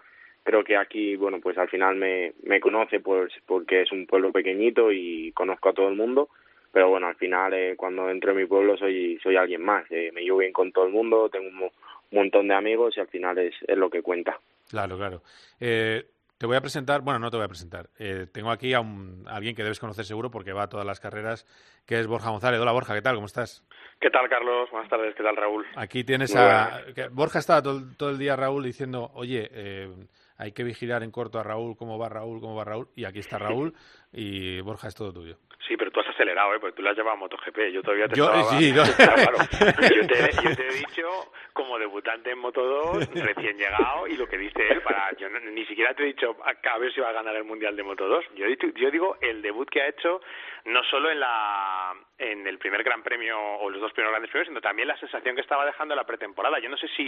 [0.45, 4.31] creo que aquí, bueno, pues al final me, me conoce pues porque es un pueblo
[4.31, 6.29] pequeñito y conozco a todo el mundo,
[6.71, 10.11] pero bueno, al final eh, cuando entro en mi pueblo soy soy alguien más, eh,
[10.13, 11.71] me llevo bien con todo el mundo, tengo un,
[12.11, 14.39] montón de amigos y al final es, es lo que cuenta.
[14.69, 15.21] Claro, claro.
[15.59, 16.05] Eh,
[16.37, 17.89] Te voy a presentar, bueno, no te voy a presentar.
[17.97, 18.79] Eh, tengo aquí a,
[19.27, 21.45] alguien que debes conocer seguro porque va a todas las carreras,
[21.85, 22.59] que es Borja González.
[22.59, 23.15] Hola Borja, ¿qué tal?
[23.15, 23.65] ¿Cómo estás?
[24.01, 24.69] ¿Qué tal, Carlos?
[24.69, 25.65] Buenas tardes, ¿qué tal, Raúl?
[25.75, 26.81] Aquí tienes a...
[27.11, 29.89] Borja estaba todo, el día, Raúl, diciendo, oye, eh,
[30.37, 33.19] hay que vigilar en corto a Raúl, cómo va Raúl, cómo va Raúl, y aquí
[33.19, 33.73] está Raúl,
[34.15, 35.37] y Borja es todo tuyo.
[35.67, 36.59] Sí, pero tú has acelerado, ¿eh?
[36.59, 37.73] Porque tú la has llevado a MotoGP.
[37.73, 38.59] Yo todavía te yo, estaba...
[38.59, 38.83] Sí, yo...
[38.85, 41.07] yo, te, yo, te, he dicho,
[41.53, 45.93] como debutante en Moto2, recién llegado, y lo que dice él, para yo ni siquiera
[45.95, 48.23] te he dicho a ver si va a ganar el Mundial de Moto2.
[48.35, 50.21] Yo, yo digo el debut que ha hecho,
[50.65, 54.47] no solo en, la, en el primer Gran Premio, o los dos primeros grandes premios,
[54.47, 56.59] sino también la sensación que estaba dejando la pretemporada.
[56.59, 57.07] Yo no sé si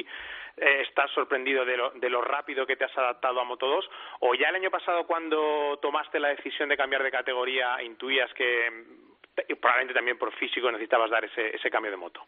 [0.57, 3.89] eh, estás sorprendido de lo, de lo rápido que te has adaptado a Moto2,
[4.19, 9.07] o ya el año pasado cuando tomaste la decisión de cambiar de categoría, intuías que
[9.47, 12.21] y probablemente también por físico necesitabas dar ese, ese cambio de moto.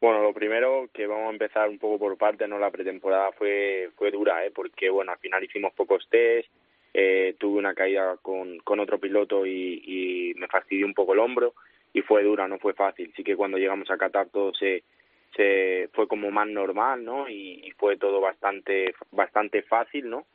[0.00, 3.90] Bueno, lo primero que vamos a empezar un poco por parte, no la pretemporada fue
[3.96, 4.50] fue dura, ¿eh?
[4.50, 6.48] porque bueno al final hicimos pocos test,
[6.94, 11.20] eh, tuve una caída con, con otro piloto y, y me fastidió un poco el
[11.20, 11.54] hombro
[11.92, 13.12] y fue dura, no fue fácil.
[13.16, 14.82] Sí que cuando llegamos a Qatar todo se
[15.36, 17.28] se fue como más normal, ¿no?
[17.28, 20.26] Y, fue todo bastante bastante fácil, ¿no?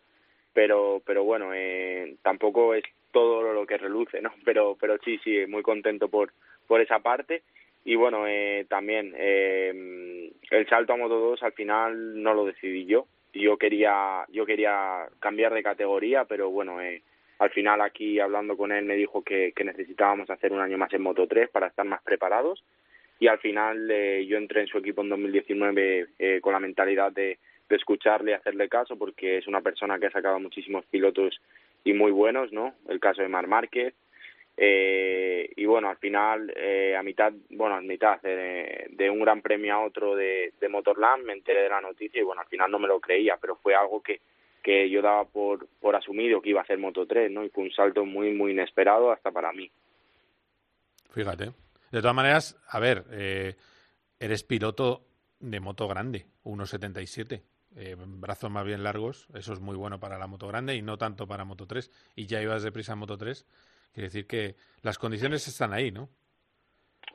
[0.54, 4.34] Pero pero bueno, eh, tampoco es todo lo que reluce, ¿no?
[4.46, 6.34] Pero, pero sí, sí, muy contento por,
[6.68, 7.44] por esa parte.
[7.86, 12.86] Y bueno, eh, también eh, el salto a Moto 2 al final no lo decidí
[12.86, 13.06] yo.
[13.36, 17.02] Yo quería, yo quería cambiar de categoría, pero bueno, eh,
[17.39, 21.02] al final aquí hablando con él me dijo que, necesitábamos hacer un año más en
[21.02, 22.63] Moto 3 para estar más preparados.
[23.19, 27.12] Y al final eh, yo entré en su equipo en 2019 eh, con la mentalidad
[27.12, 27.38] de,
[27.69, 31.39] de escucharle y hacerle caso porque es una persona que ha sacado muchísimos pilotos
[31.84, 32.74] y muy buenos, ¿no?
[32.88, 33.93] El caso de Mar Márquez.
[34.58, 39.74] Eh, y bueno, al final, eh, a mitad, bueno, a mitad de, un gran premio
[39.74, 42.80] a otro de, de Motorland, me enteré de la noticia y bueno, al final no
[42.80, 44.22] me lo creía, pero fue algo que,
[44.63, 47.44] que yo daba por, por asumido que iba a ser Moto 3, ¿no?
[47.44, 49.70] Y fue un salto muy, muy inesperado hasta para mí.
[51.12, 51.52] Fíjate.
[51.91, 53.56] De todas maneras, a ver, eh,
[54.20, 55.06] eres piloto
[55.39, 57.44] de moto grande, 1.77
[57.76, 60.98] eh, brazos más bien largos, eso es muy bueno para la moto grande y no
[60.98, 63.46] tanto para moto 3, y ya ibas deprisa en moto 3,
[63.93, 66.10] quiere decir que las condiciones están ahí, ¿no?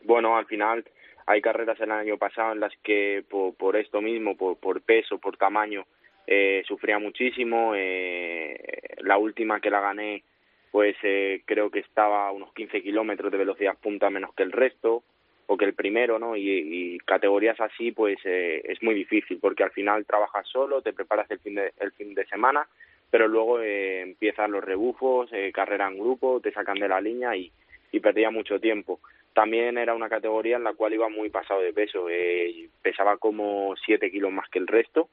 [0.02, 0.84] Bueno, al final
[1.26, 5.18] hay carreras el año pasado en las que por, por esto mismo, por, por peso,
[5.18, 5.86] por tamaño,
[6.26, 7.72] eh, sufría muchísimo.
[7.76, 10.24] Eh, la última que la gané,
[10.70, 14.52] pues eh, creo que estaba a unos 15 kilómetros de velocidad punta menos que el
[14.52, 15.02] resto
[15.46, 16.36] o que el primero, ¿no?
[16.36, 21.28] Y, categorías así, pues eh, es muy difícil porque al final trabajas solo, te preparas
[21.32, 22.68] el fin de, el fin de semana,
[23.10, 27.36] pero luego eh, empiezan los rebufos, eh, carrera en grupo, te sacan de la línea
[27.36, 27.50] y,
[27.92, 29.00] y perdía mucho tiempo.
[29.32, 33.74] También era una categoría en la cual iba muy pasado de peso, eh, pesaba como
[33.84, 35.08] 7 kilos más que el resto,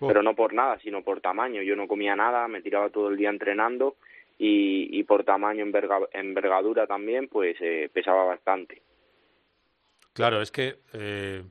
[0.00, 0.08] oh.
[0.08, 1.62] pero no por nada, sino por tamaño.
[1.62, 3.96] Yo no comía nada, me tiraba todo el día entrenando
[4.38, 5.64] y, y por tamaño,
[6.12, 8.82] envergadura también, pues eh, pesaba bastante.
[10.12, 11.42] Claro, es que eh,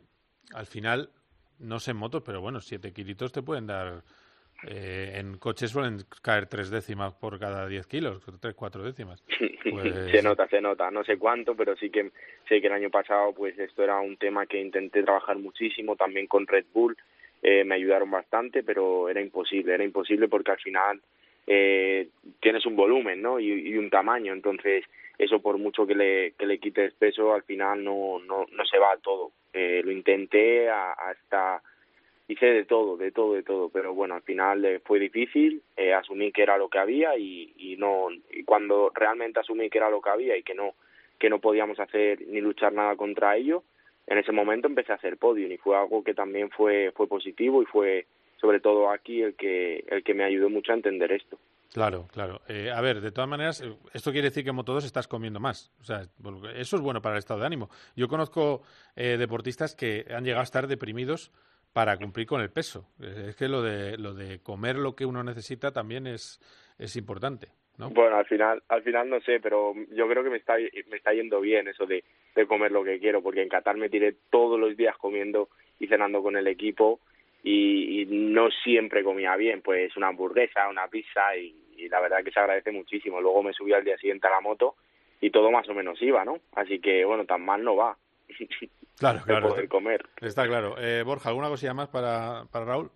[0.53, 1.09] al final,
[1.57, 4.03] no sé en motos, pero bueno, siete kilitos te pueden dar.
[4.67, 9.23] Eh, en coches suelen caer tres décimas por cada diez kilos, tres, cuatro décimas.
[9.71, 10.11] Pues...
[10.11, 10.89] se nota, se nota.
[10.89, 12.11] No sé cuánto, pero sí que
[12.49, 16.25] sé que el año pasado, pues esto era un tema que intenté trabajar muchísimo, también
[16.25, 16.97] con Red Bull.
[17.43, 20.99] Eh, me ayudaron bastante, pero era imposible, era imposible porque al final
[21.45, 23.39] eh, tienes un volumen, ¿no?
[23.39, 24.83] Y, y un tamaño, entonces
[25.21, 28.79] eso por mucho que le, que le quites peso, al final no, no, no se
[28.79, 29.31] va a todo.
[29.53, 31.61] Eh, lo intenté hasta,
[32.31, 35.93] hice de todo, de todo, de todo, pero bueno, al final eh, fue difícil, eh,
[35.93, 40.01] asumí que era lo que había y, no, y cuando realmente asumí que era lo
[40.01, 40.75] que había y que no,
[41.19, 43.63] que no podíamos hacer ni luchar nada contra ello,
[44.07, 47.61] en ese momento empecé a hacer podium y fue algo que también fue, fue positivo
[47.61, 48.05] y fue
[48.39, 51.37] sobre todo aquí el que, el que me ayudó mucho a entender esto.
[51.73, 52.41] Claro, claro.
[52.49, 53.63] Eh, a ver, de todas maneras,
[53.93, 55.71] esto quiere decir que en Moto2 estás comiendo más.
[55.79, 56.01] O sea,
[56.55, 57.69] eso es bueno para el estado de ánimo.
[57.95, 58.63] Yo conozco
[58.95, 61.31] eh, deportistas que han llegado a estar deprimidos
[61.73, 62.87] para cumplir con el peso.
[62.99, 66.39] Es que lo de, lo de comer lo que uno necesita también es,
[66.77, 67.47] es importante.
[67.77, 67.89] ¿no?
[67.89, 71.13] Bueno, al final, al final no sé, pero yo creo que me está, me está
[71.13, 72.03] yendo bien eso de,
[72.35, 75.87] de comer lo que quiero, porque en Qatar me tiré todos los días comiendo y
[75.87, 76.99] cenando con el equipo
[77.43, 82.23] y, y, no siempre comía bien, pues una hamburguesa, una pizza y, y, la verdad
[82.23, 83.19] que se agradece muchísimo.
[83.19, 84.75] Luego me subí al día siguiente a la moto
[85.19, 86.37] y todo más o menos iba, ¿no?
[86.53, 87.97] Así que bueno, tan mal no va.
[88.97, 89.49] Claro, claro.
[89.49, 90.05] Poder comer.
[90.21, 90.75] Está claro.
[90.77, 92.91] Eh, Borja, ¿alguna cosilla más para, para Raúl?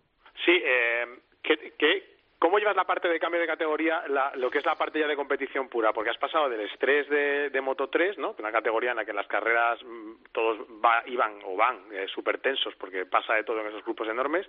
[0.45, 1.05] Sí, eh,
[1.41, 4.75] ¿qué, qué, ¿Cómo llevas la parte de cambio de categoría, la, lo que es la
[4.75, 5.93] parte ya de competición pura?
[5.93, 8.36] Porque has pasado del estrés de, de Moto 3, ¿no?
[8.38, 12.39] Una categoría en la que las carreras mm, todos va, iban o van eh, súper
[12.39, 14.47] tensos porque pasa de todo en esos grupos enormes,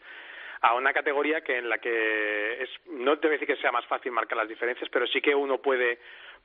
[0.61, 3.73] a una categoría que en la que es, no te voy a decir que sea
[3.73, 5.99] más fácil marcar las diferencias, pero sí que uno puede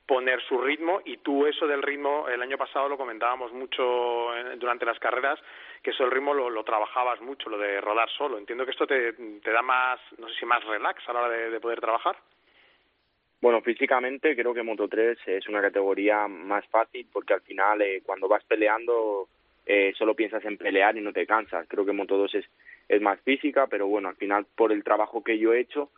[0.06, 4.84] poner su ritmo y tú eso del ritmo el año pasado lo comentábamos mucho durante
[4.84, 5.38] las carreras
[5.82, 9.12] que eso el ritmo lo, trabajabas mucho lo de rodar solo entiendo que esto te,
[9.12, 12.16] te da más no sé si más relax a la hora de, de poder trabajar
[13.42, 18.00] bueno, físicamente creo que Moto 3 es una categoría más fácil porque al final eh,
[18.06, 19.26] cuando vas peleando
[19.66, 21.66] eh, solo piensas en pelear y no te cansas.
[21.68, 22.44] Creo que Moto 2 es,
[22.88, 25.90] es más física, pero bueno, al final por el trabajo que yo he hecho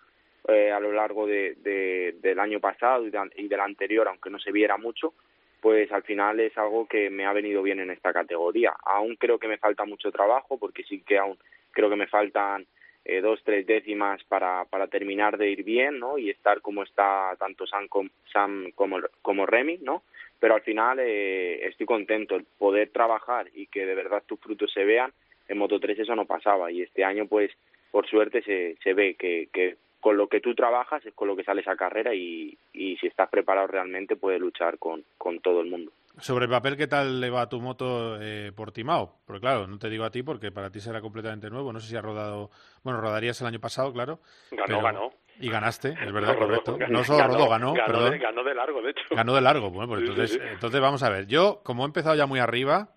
[0.49, 4.31] eh, a lo largo de, de, del año pasado y, de, y del anterior, aunque
[4.31, 5.15] no se viera mucho,
[5.61, 8.75] pues al final es algo que me ha venido bien en esta categoría.
[8.85, 11.39] Aún creo que me falta mucho trabajo porque sí que aún
[11.71, 12.67] creo que me faltan
[13.07, 16.19] eh, dos, tres décimas para, para terminar de ir bien, ¿no?
[16.19, 17.89] Y estar como está tanto Sam,
[18.33, 20.03] Sam como, como Remy, ¿no?
[20.41, 22.37] Pero al final eh, estoy contento.
[22.37, 25.13] El poder trabajar y que de verdad tus frutos se vean,
[25.49, 26.71] en Moto 3 eso no pasaba.
[26.71, 27.51] Y este año, pues,
[27.91, 31.35] por suerte se, se ve que, que con lo que tú trabajas es con lo
[31.35, 35.62] que sales a carrera y, y si estás preparado realmente puedes luchar con, con todo
[35.62, 35.93] el mundo.
[36.19, 39.21] Sobre el papel, ¿qué tal le va tu moto eh, por Timao?
[39.25, 41.73] Porque claro, no te digo a ti porque para ti será completamente nuevo.
[41.73, 42.51] No sé si has rodado,
[42.83, 44.21] bueno, rodarías el año pasado, claro.
[44.51, 45.11] Ganó, ganó.
[45.40, 46.77] Y ganaste, es verdad, correcto.
[46.90, 48.11] no solo rodó, ganó, ganó, perdón.
[48.11, 49.05] De, ganó de largo, de hecho.
[49.11, 50.53] Ganó de largo, bueno, pues entonces, sí, sí, sí.
[50.53, 51.27] entonces vamos a ver.
[51.29, 52.90] Yo, como he empezado ya muy arriba,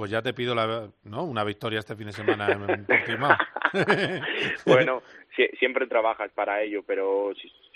[0.00, 1.24] pues ya te pido la, ¿no?
[1.24, 3.36] una victoria este fin de semana Portimao.
[4.64, 5.02] bueno,
[5.36, 7.32] si, siempre trabajas para ello, pero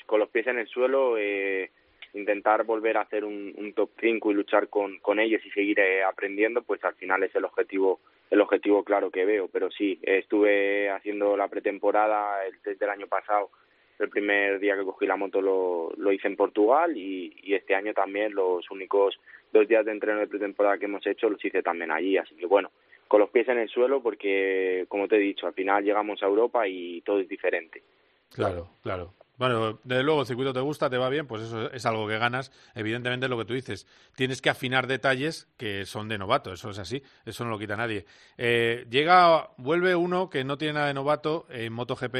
[0.06, 1.18] con los pies en el suelo...
[1.18, 1.70] Eh,
[2.14, 6.04] intentar volver a hacer un, top 5 y luchar con, con ellos y seguir eh,
[6.04, 9.48] aprendiendo, pues al final es el objetivo el objetivo claro que veo.
[9.48, 13.50] Pero sí, estuve haciendo la pretemporada el test del año pasado.
[13.98, 17.92] El primer día que cogí la moto lo, lo hice en Portugal y este año
[17.92, 19.18] también los únicos
[19.54, 22.18] dos días de entreno de pretemporada que hemos hecho los hice también allí.
[22.18, 22.72] Así que bueno,
[23.08, 26.26] con los pies en el suelo porque, como te he dicho, al final llegamos a
[26.26, 27.82] Europa y todo es diferente.
[28.30, 29.14] Claro, claro.
[29.36, 32.18] Bueno, desde luego el circuito te gusta, te va bien, pues eso es algo que
[32.18, 32.52] ganas.
[32.74, 36.78] Evidentemente lo que tú dices, tienes que afinar detalles que son de novato, eso es
[36.78, 38.04] así, eso no lo quita nadie.
[38.38, 42.14] Eh, llega, vuelve uno que no tiene nada de novato en MotoGP,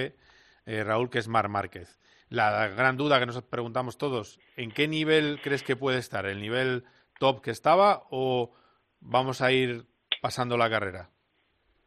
[0.66, 2.01] eh, Raúl, que es Mar Márquez.
[2.31, 6.27] La gran duda que nos preguntamos todos, ¿en qué nivel crees que puede estar?
[6.27, 6.85] ¿El nivel
[7.18, 8.53] top que estaba o
[9.00, 9.83] vamos a ir
[10.20, 11.11] pasando la carrera?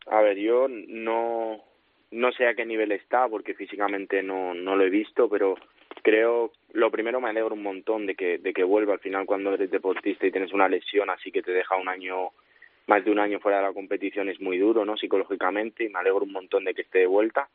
[0.07, 1.61] A ver, yo no,
[2.11, 5.55] no sé a qué nivel está porque físicamente no, no lo he visto, pero
[6.01, 9.53] creo, lo primero me alegro un montón de que, de que vuelva al final cuando
[9.53, 12.29] eres deportista y tienes una lesión así que te deja un año,
[12.87, 14.95] más de un año fuera de la competición es muy duro, ¿no?
[14.95, 17.49] Psicológicamente y me alegro un montón de que esté de vuelta.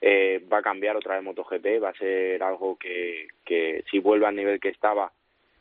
[0.00, 4.26] Eh, va a cambiar otra vez MotoGP, va a ser algo que, que si vuelve
[4.26, 5.10] al nivel que estaba,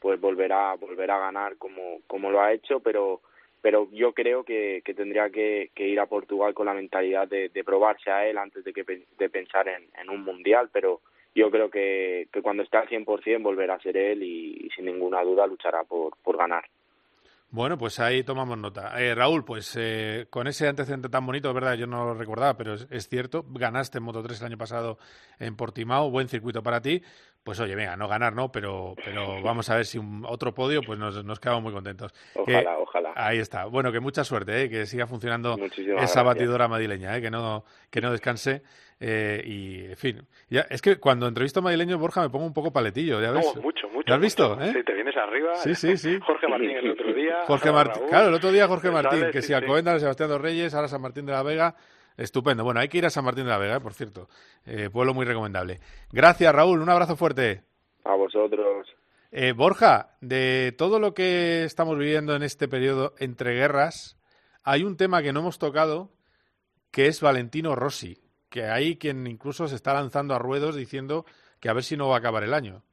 [0.04, 3.22] pues volverá, volverá a ganar como, como lo ha hecho, pero
[3.62, 7.50] pero yo creo que, que tendría que, que, ir a Portugal con la mentalidad de,
[7.66, 11.00] probarse a él antes de, que, de pensar en, en, un mundial, pero
[11.34, 15.24] yo creo que, que cuando esté al 100% volverá a ser él y, sin ninguna
[15.24, 16.66] duda luchará por, por ganar.
[17.52, 19.02] Bueno, pues ahí tomamos nota.
[19.02, 22.58] Eh, Raúl, pues eh, con ese antecedente tan bonito, es verdad, yo no lo recordaba,
[22.58, 24.98] pero es, es, cierto, ganaste en Moto 3 el año pasado
[25.39, 27.02] en Portimao, buen circuito para ti.
[27.43, 28.51] Pues oye, venga, no ganar, ¿no?
[28.51, 32.13] Pero, pero vamos a ver si un, otro podio, pues nos, nos quedamos muy contentos.
[32.36, 33.12] Ojalá, que, ojalá.
[33.15, 33.65] Ahí está.
[33.65, 34.69] Bueno, que mucha suerte, ¿eh?
[34.69, 36.25] que siga funcionando Muchísimas esa gracias.
[36.25, 37.21] batidora madrileña, ¿eh?
[37.21, 38.63] que, no, que no descanse.
[39.06, 42.53] Eh, y, en fin, ya, es que cuando entrevisto a madrileños, Borja, me pongo un
[42.53, 43.45] poco paletillo, ¿ya ves?
[43.56, 44.08] No, mucho, mucho.
[44.08, 44.56] ¿Lo has visto?
[44.56, 44.63] mucho.
[44.63, 44.71] ¿eh?
[44.73, 45.56] Sí, te vienes arriba.
[45.56, 46.19] Sí, sí, sí.
[46.25, 47.41] Jorge Martín el otro día.
[47.45, 49.53] Jorge Martín, claro, el otro día Jorge Martín, que si sí.
[49.53, 51.75] Alcobendas, Sebastián dos Reyes, ahora San Martín de la Vega.
[52.17, 52.63] Estupendo.
[52.63, 53.82] Bueno, hay que ir a San Martín de la Vega, ¿eh?
[53.82, 54.28] por cierto.
[54.65, 55.80] Eh, pueblo muy recomendable.
[56.12, 56.82] Gracias, Raúl.
[56.82, 57.63] Un abrazo fuerte.
[58.04, 58.88] A vosotros.
[59.32, 64.15] Eh, Borja, de todo lo que estamos viviendo en este periodo entre guerras,
[64.63, 66.12] hay un tema que no hemos tocado,
[66.91, 71.26] que es Valentino Rossi, que hay quien incluso se está lanzando a ruedos diciendo
[71.60, 72.84] que a ver si no va a acabar el año.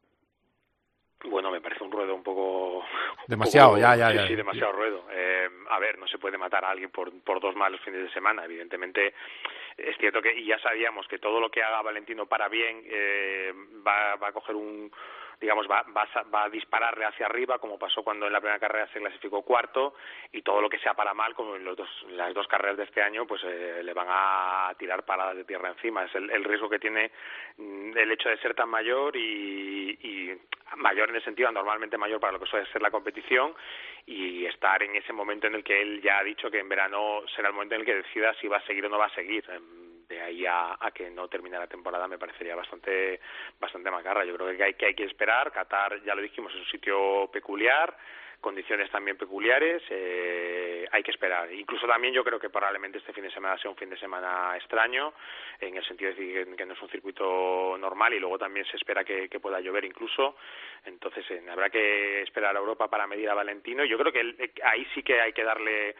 [1.30, 2.82] Bueno, me parece un ruedo un poco...
[3.26, 4.26] Demasiado, un poco, ya, ya, sí, ya.
[4.28, 5.04] Sí, demasiado ruedo.
[5.12, 8.10] Eh, a ver, no se puede matar a alguien por, por dos malos fines de
[8.12, 8.44] semana.
[8.44, 9.14] Evidentemente,
[9.76, 13.52] es cierto que y ya sabíamos que todo lo que haga Valentino para bien eh,
[13.86, 14.90] va, va a coger un
[15.40, 18.88] digamos, va, va, va a dispararle hacia arriba, como pasó cuando en la primera carrera
[18.92, 19.94] se clasificó cuarto,
[20.32, 22.84] y todo lo que sea para mal, como en, los dos, las dos carreras de
[22.84, 26.04] este año, pues eh, le van a tirar paradas de tierra encima.
[26.04, 27.10] Es el, el riesgo que tiene
[27.56, 30.38] mm, el hecho de ser tan mayor y, y
[30.76, 33.54] mayor en el sentido normalmente mayor para lo que suele ser la competición
[34.06, 37.22] y estar en ese momento en el que él ya ha dicho que en verano
[37.34, 39.14] será el momento en el que decida si va a seguir o no va a
[39.14, 39.44] seguir
[40.10, 43.20] de ahí a, que no termine la temporada me parecería bastante
[43.58, 44.24] bastante macarra.
[44.24, 45.52] Yo creo que hay que, que esperar.
[45.52, 47.96] Qatar, ya lo dijimos, es un sitio peculiar
[48.40, 51.52] condiciones también peculiares, eh, hay que esperar.
[51.52, 54.56] Incluso también yo creo que probablemente este fin de semana sea un fin de semana
[54.56, 55.12] extraño,
[55.60, 58.76] en el sentido de decir que no es un circuito normal y luego también se
[58.76, 60.36] espera que, pueda llover incluso.
[60.84, 63.84] Entonces eh, habrá que esperar a Europa para medir a Valentino.
[63.84, 65.94] Yo creo que eh, ahí sí que hay que darle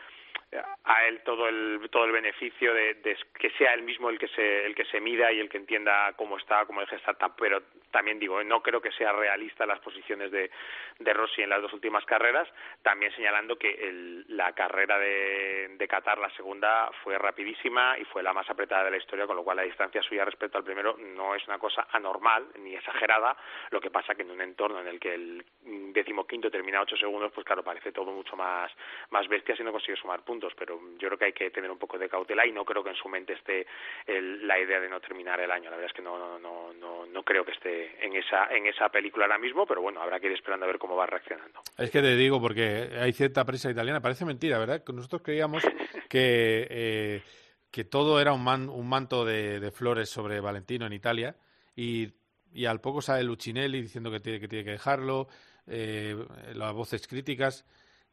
[0.85, 2.97] a él todo el todo el beneficio de,
[3.39, 6.13] que sea él mismo el que se el que se mida y el que entienda
[6.17, 7.63] cómo está cómo deje estar pero
[7.93, 10.51] también digo no creo que sea realista las posiciones de,
[10.99, 12.49] de Rossi en las dos últimas carreras
[12.83, 18.23] también señalando que el, la carrera de, de Qatar la segunda fue rapidísima y fue
[18.23, 20.97] la más apretada de la historia con lo cual la distancia suya respecto al primero
[20.99, 23.37] no es una cosa anormal ni exagerada.
[23.71, 25.45] Lo que pasa que en un entorno en el que el
[25.93, 28.71] decimoquinto termina ocho segundos pues claro parece todo mucho más
[29.11, 31.79] más bestia si no consigue sumar puntos pero yo creo que hay que tener un
[31.79, 33.67] poco de cautela y no creo que en su mente esté
[34.07, 35.71] la idea de no terminar el año.
[35.71, 38.89] La verdad es que no, no, no, no, creo que esté en esa, en esa
[38.89, 41.61] película ahora mismo, pero bueno, habrá que ir esperando a ver cómo va reaccionando.
[41.79, 44.83] Es que te digo, porque hay cierta prensa italiana, parece mentira, ¿verdad?
[44.93, 45.63] Nosotros creíamos
[46.09, 47.23] que, eh,
[47.71, 51.37] que todo era un, un manto de, de flores sobre Valentino en Italia
[51.77, 52.13] y
[52.53, 55.29] y al poco sale Lucinelli diciendo que tiene que, tiene que dejarlo,
[55.67, 56.17] eh,
[56.55, 57.65] las voces críticas.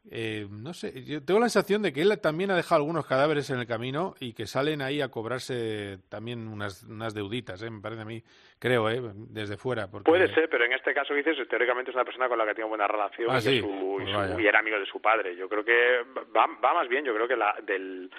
[0.10, 3.50] Eh, no sé, yo tengo la sensación de que él también ha dejado algunos cadáveres
[3.50, 7.70] en el camino y que salen ahí a cobrarse también unas, unas deuditas, ¿eh?
[7.70, 8.24] me parece a mí,
[8.58, 9.02] creo, ¿eh?
[9.30, 9.88] desde fuera.
[9.88, 12.70] Puede ser, pero en este caso dices, teóricamente es una persona con la que tiene
[12.70, 15.36] buena relación ah, y, pues y, era amigo de su padre.
[15.36, 16.04] Yo creo que
[16.36, 18.10] va, va más bien, yo creo que la, del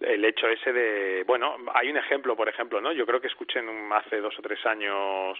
[0.00, 2.92] el hecho ese de, bueno, hay un ejemplo, por ejemplo, ¿no?
[2.92, 5.36] Yo creo que escuché en hace dos o tres años,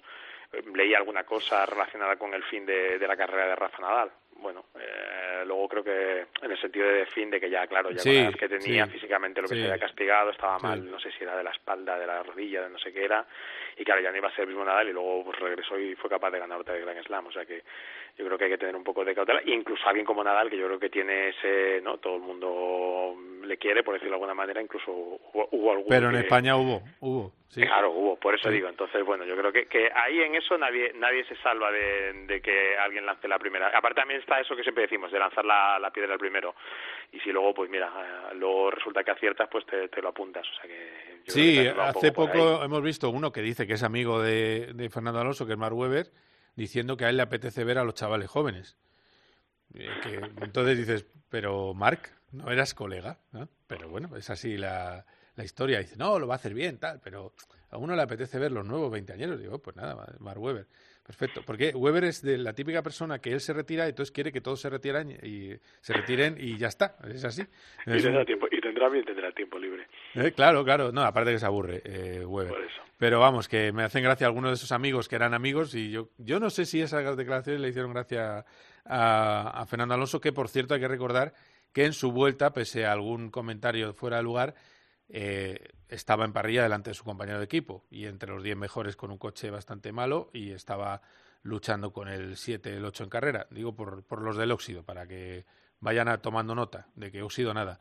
[0.52, 4.10] eh, leí alguna cosa relacionada con el fin de, de la carrera de Rafa Nadal
[4.38, 7.98] bueno, eh, luego creo que en el sentido de fin de que ya, claro, ya
[7.98, 11.36] sí, que tenía físicamente lo que se había castigado, estaba mal, no sé si era
[11.36, 13.26] de la espalda, de la rodilla, de no sé qué era,
[13.76, 15.94] y claro, ya no iba a ser el mismo Nadal y luego pues regresó y
[15.96, 17.62] fue capaz de ganar otra de Grand Slam, o sea que
[18.16, 20.58] yo creo que hay que tener un poco de cautela, incluso alguien como Nadal, que
[20.58, 21.98] yo creo que tiene ese, ¿no?
[21.98, 26.16] Todo el mundo le quiere, por decirlo de alguna manera, incluso hubo, hubo Pero en
[26.16, 27.62] España hubo, hubo, sí.
[27.62, 30.92] Claro, hubo, por eso digo, entonces, bueno, yo creo que, que ahí en eso nadie
[30.94, 33.68] nadie se salva de, de que alguien lance la primera.
[33.68, 36.54] Aparte también está eso que siempre decimos, de lanzar la, la piedra al primero.
[37.10, 40.46] Y si luego, pues mira, eh, luego resulta que aciertas, pues te, te lo apuntas.
[40.46, 44.72] O sea que sí, hace poco hemos visto uno que dice que es amigo de,
[44.74, 46.12] de Fernando Alonso, que es Mark Webber,
[46.54, 48.76] diciendo que a él le apetece ver a los chavales jóvenes.
[49.72, 53.18] Que, entonces dices, pero Mark, no eras colega,
[53.66, 55.04] Pero bueno, es así la,
[55.36, 55.78] la historia.
[55.78, 57.32] Dice, no, lo va a hacer bien, tal, pero
[57.70, 59.38] a uno le apetece ver los nuevos veinteañeros.
[59.40, 60.66] Digo, pues nada, Mark Webber.
[61.08, 64.30] Perfecto, porque Weber es de la típica persona que él se retira y entonces quiere
[64.30, 67.40] que todos se retiren y se retiren y ya está, es así.
[67.86, 69.86] y, tendrá tiempo, y tendrá bien tendrá tiempo libre.
[70.14, 72.54] Eh, claro, claro, no, aparte que se aburre eh, Weber.
[72.98, 76.10] Pero vamos, que me hacen gracia algunos de esos amigos que eran amigos y yo,
[76.18, 78.44] yo no sé si esas declaraciones le hicieron gracia
[78.84, 81.32] a, a Fernando Alonso, que por cierto hay que recordar
[81.72, 84.54] que en su vuelta, pese a algún comentario fuera de lugar,
[85.08, 88.96] eh, estaba en parrilla delante de su compañero de equipo y entre los 10 mejores
[88.96, 91.00] con un coche bastante malo y estaba
[91.42, 93.46] luchando con el 7, el 8 en carrera.
[93.50, 95.46] Digo por, por los del óxido, para que
[95.80, 97.78] vayan a, tomando nota de que óxido nada.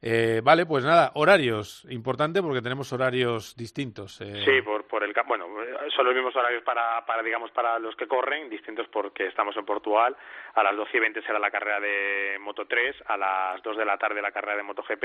[0.00, 4.20] Eh, vale, pues nada, horarios, importante porque tenemos horarios distintos.
[4.20, 4.42] Eh.
[4.44, 5.46] Sí, por, por el bueno,
[5.94, 9.64] son los mismos horarios para, para, digamos, para los que corren, distintos porque estamos en
[9.64, 10.16] Portugal.
[10.54, 13.84] A las 12 y 20 será la carrera de Moto 3, a las 2 de
[13.84, 15.04] la tarde la carrera de MotoGP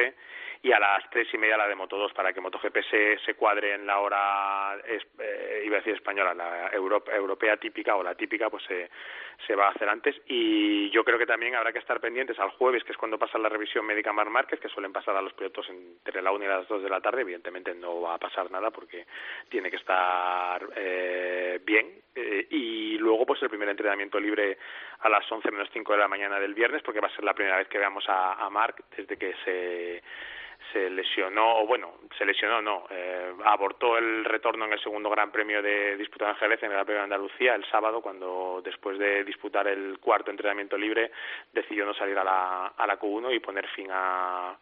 [0.63, 3.33] y a las 3 y media la de Moto 2 para que MotoGP se, se
[3.35, 8.49] cuadre en la hora, eh, iba a decir española, la europea típica o la típica,
[8.49, 8.89] pues se,
[9.45, 10.15] se va a hacer antes.
[10.27, 13.37] Y yo creo que también habrá que estar pendientes al jueves, que es cuando pasa
[13.37, 16.47] la revisión médica Mar Márquez, que suelen pasar a los pilotos entre la 1 y
[16.47, 17.21] las 2 de la tarde.
[17.21, 19.05] Evidentemente no va a pasar nada porque
[19.47, 22.01] tiene que estar eh, bien.
[22.13, 24.57] Eh, y luego, pues el primer entrenamiento libre
[24.99, 27.33] a las 11 menos 5 de la mañana del viernes, porque va a ser la
[27.33, 30.03] primera vez que veamos a, a Marc desde que se
[30.71, 35.31] se lesionó, o bueno, se lesionó, no, eh, abortó el retorno en el segundo Gran
[35.31, 38.97] Premio de disputado en Jerez en el Gran Premio de Andalucía el sábado, cuando después
[38.97, 41.11] de disputar el cuarto entrenamiento libre
[41.51, 44.55] decidió no salir a la, a la Q1 y poner fin a,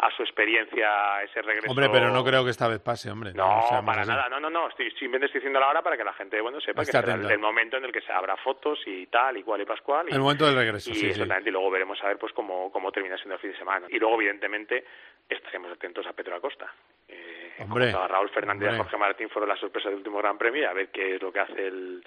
[0.00, 1.70] a su experiencia ese regreso.
[1.70, 3.32] Hombre, pero no creo que esta vez pase, hombre.
[3.34, 6.14] No, para nada, no, no, no, estoy, simplemente estoy diciendo la hora para que la
[6.14, 9.36] gente, bueno, sepa que será el, momento en el que se abra fotos y tal,
[9.36, 10.06] y cual y pascual.
[10.08, 12.72] Y, el momento del regreso, y sí, exactamente, y luego veremos a ver pues cómo,
[12.72, 13.86] cómo termina siendo el fin de semana.
[13.90, 14.84] Y luego, evidentemente,
[15.28, 16.72] estaremos atentos a Pedro Acosta.
[17.06, 20.72] Eh, hombre, Raúl Fernández y Jorge Martín fueron la sorpresa del último Gran Premio, a
[20.72, 22.02] ver qué es lo que hace el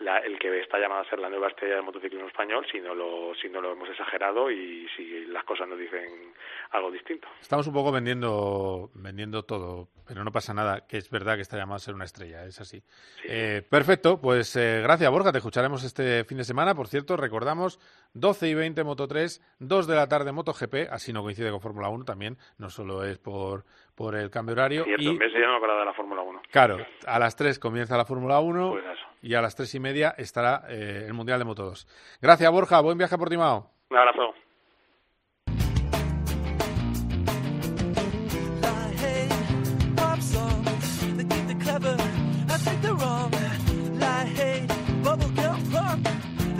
[0.00, 3.34] el que está llamado a ser la nueva estrella del motociclismo español si no lo
[3.34, 6.32] si no lo hemos exagerado y si las cosas nos dicen
[6.70, 7.28] algo distinto.
[7.40, 11.56] Estamos un poco vendiendo vendiendo todo, pero no pasa nada, que es verdad que está
[11.56, 12.82] llamado a ser una estrella, es así.
[13.24, 16.74] Eh, perfecto, pues eh, gracias Borja, te escucharemos este fin de semana.
[16.74, 17.78] Por cierto, recordamos
[18.14, 21.88] 12 y 20 Moto 3, 2 de la tarde MotoGP, así no coincide con Fórmula
[21.88, 24.84] 1 también, no solo es por, por el cambio horario.
[24.84, 26.42] Cierto, y, no me de la Fórmula 1.
[26.50, 29.09] Claro, a las 3 comienza la Fórmula 1 Pues eso.
[29.22, 31.86] Y a las 3 y media estará eh, el Mundial de Moto 2.
[32.20, 33.70] Gracias Borja, buen viaje a Portimao.
[33.90, 34.34] Un abrazo.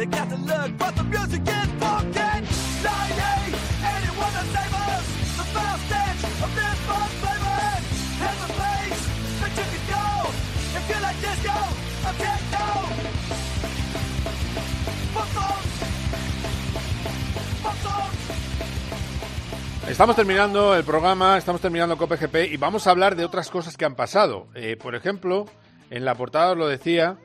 [0.00, 0.99] They got the look, but
[20.00, 23.76] Estamos terminando el programa, estamos terminando Cope GP y vamos a hablar de otras cosas
[23.76, 24.46] que han pasado.
[24.54, 25.44] Eh, por ejemplo,
[25.90, 27.18] en la portada os lo decía,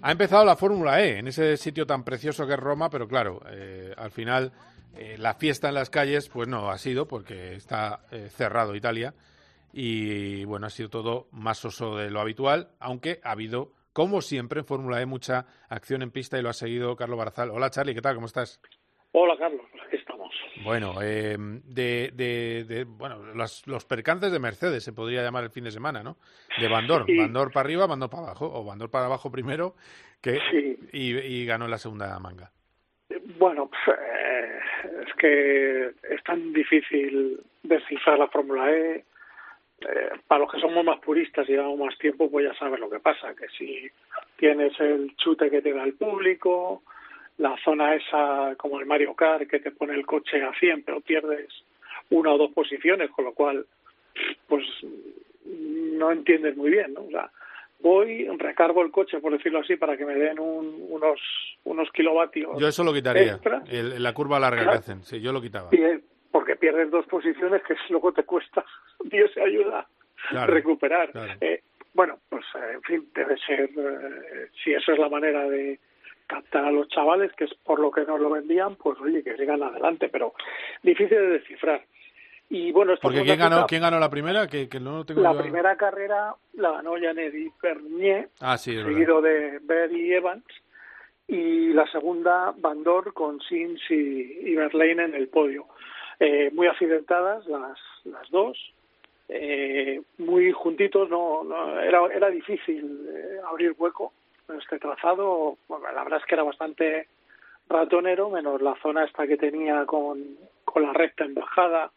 [0.00, 3.40] ha empezado la Fórmula E en ese sitio tan precioso que es Roma, pero claro,
[3.50, 4.52] eh, al final
[4.96, 9.12] eh, la fiesta en las calles pues no ha sido porque está eh, cerrado Italia
[9.72, 14.60] y bueno, ha sido todo más soso de lo habitual, aunque ha habido, como siempre
[14.60, 17.50] en Fórmula E, mucha acción en pista y lo ha seguido Carlos Barazal.
[17.50, 18.14] Hola Charlie, ¿qué tal?
[18.14, 18.60] ¿Cómo estás?
[19.10, 20.34] Hola Carlos, aquí estamos.
[20.64, 25.50] Bueno, eh, de, de, de- bueno los, los percances de Mercedes se podría llamar el
[25.50, 26.16] fin de semana, ¿no?
[26.58, 27.16] De Bandor, Sí.
[27.16, 29.74] Bandor para arriba, Bandor para abajo, o Bandor para abajo primero,
[30.20, 30.78] que Sí.
[30.92, 32.50] y, y ganó en la segunda manga.
[33.38, 34.58] Bueno, pues, eh,
[35.06, 39.04] es que es tan difícil descifrar la Fórmula E.
[39.80, 42.88] Eh, para los que somos más puristas y llevamos más tiempo, pues ya sabes lo
[42.88, 43.90] que pasa, que si
[44.36, 46.82] tienes el chute que te da el público,
[47.38, 51.00] la zona esa como el Mario Kart que te pone el coche a 100 pero
[51.00, 51.48] pierdes
[52.10, 53.66] una o dos posiciones, con lo cual
[54.46, 54.64] pues
[55.44, 57.02] no entiendes muy bien, ¿no?
[57.02, 57.30] O sea,
[57.80, 61.20] voy, recargo el coche, por decirlo así, para que me den un- unos,
[61.64, 62.58] unos kilovatios.
[62.58, 63.62] Yo eso lo quitaría, extra.
[63.68, 65.68] el- la curva larga que hacen, sí, yo lo quitaba.
[65.72, 68.64] Eh, porque pierdes dos posiciones que luego te cuesta,
[69.04, 69.86] Dios se ayuda
[70.30, 71.10] Claro, recuperar.
[71.10, 71.32] claro.
[71.40, 71.62] Eh,
[71.92, 75.78] bueno, pues eh, en fin, debe ser, eh, si eso es la manera de
[76.26, 79.36] captar a los chavales, que es por lo que nos lo vendían, pues oye, que
[79.36, 80.34] sigan adelante, pero
[80.82, 81.82] difícil de descifrar.
[82.50, 84.46] Y bueno, Porque ¿quién ganó, ¿quién ganó la primera?
[84.46, 86.94] Que, que no tengo la yo- primera carrera la ganó
[87.60, 88.90] Pernier, Ah, sí, es verdad.
[88.92, 90.44] seguido de Berry Evans,
[91.26, 93.94] y la segunda Bandor con Sims y,
[94.50, 95.66] y Verlaine en el podio.
[96.20, 98.56] Eh, muy accidentadas las, las dos,
[99.28, 104.12] eh, muy juntitos, no, no era, era difícil eh, abrir hueco
[104.48, 105.56] este trazado.
[105.68, 107.08] Bueno, la verdad es que era bastante
[107.68, 111.90] ratonero, menos la zona esta que tenía con, con la recta en bajada,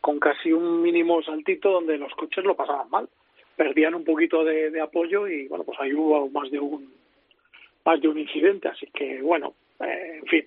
[0.00, 3.08] con casi un mínimo saltito donde los coches lo pasaban mal.
[3.56, 6.92] Perdían un poquito de, apoyo y bueno, pues ahí hubo más de un
[7.84, 10.46] más de un incidente, así que bueno, eh, en fin,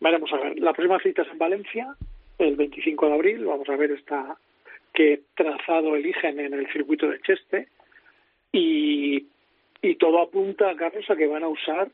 [0.00, 0.58] veremos a ver.
[0.58, 1.94] La próxima cita es en Valencia,
[2.38, 4.36] el 25 de abril, vamos a ver esta
[4.92, 7.68] qué trazado eligen en el circuito de Cheste
[8.50, 9.26] y,
[9.82, 11.88] y todo apunta, Carlos, a que van a usar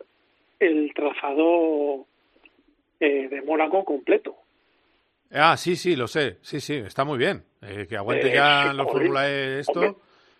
[0.59, 2.07] el trazado
[3.01, 4.37] eh, de Mónaco completo.
[5.33, 7.43] Ah, sí, sí, lo sé, sí, sí, está muy bien.
[7.63, 8.91] Eh, que aguante Eh, ya los.
[8.91, 9.95] Fórmula E esto, Hombre,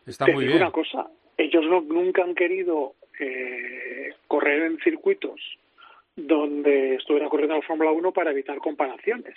[0.07, 0.63] está Te muy digo bien.
[0.65, 5.41] una cosa, ellos no, nunca han querido eh, correr en circuitos
[6.15, 9.35] donde estuviera corriendo la Fórmula 1 para evitar comparaciones.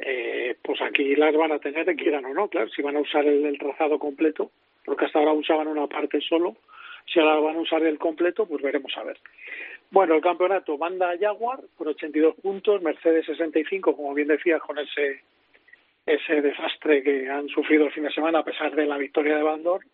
[0.00, 3.24] Eh, pues aquí las van a tener, quieran o no, claro, si van a usar
[3.24, 4.50] el, el trazado completo,
[4.84, 6.56] porque hasta ahora usaban una parte solo,
[7.06, 9.18] si ahora van a usar el completo, pues veremos a ver.
[9.90, 15.20] Bueno, el campeonato manda Jaguar por 82 puntos, Mercedes 65, como bien decías, con ese
[16.06, 19.42] ese desastre que han sufrido el fin de semana a pesar de la victoria de
[19.42, 19.84] Bandor.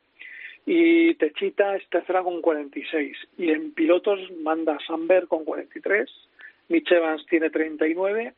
[0.65, 3.17] Y Techita es tercera con 46.
[3.39, 6.11] Y en pilotos manda Samber con 43,
[6.69, 8.35] Mitch Evans tiene 39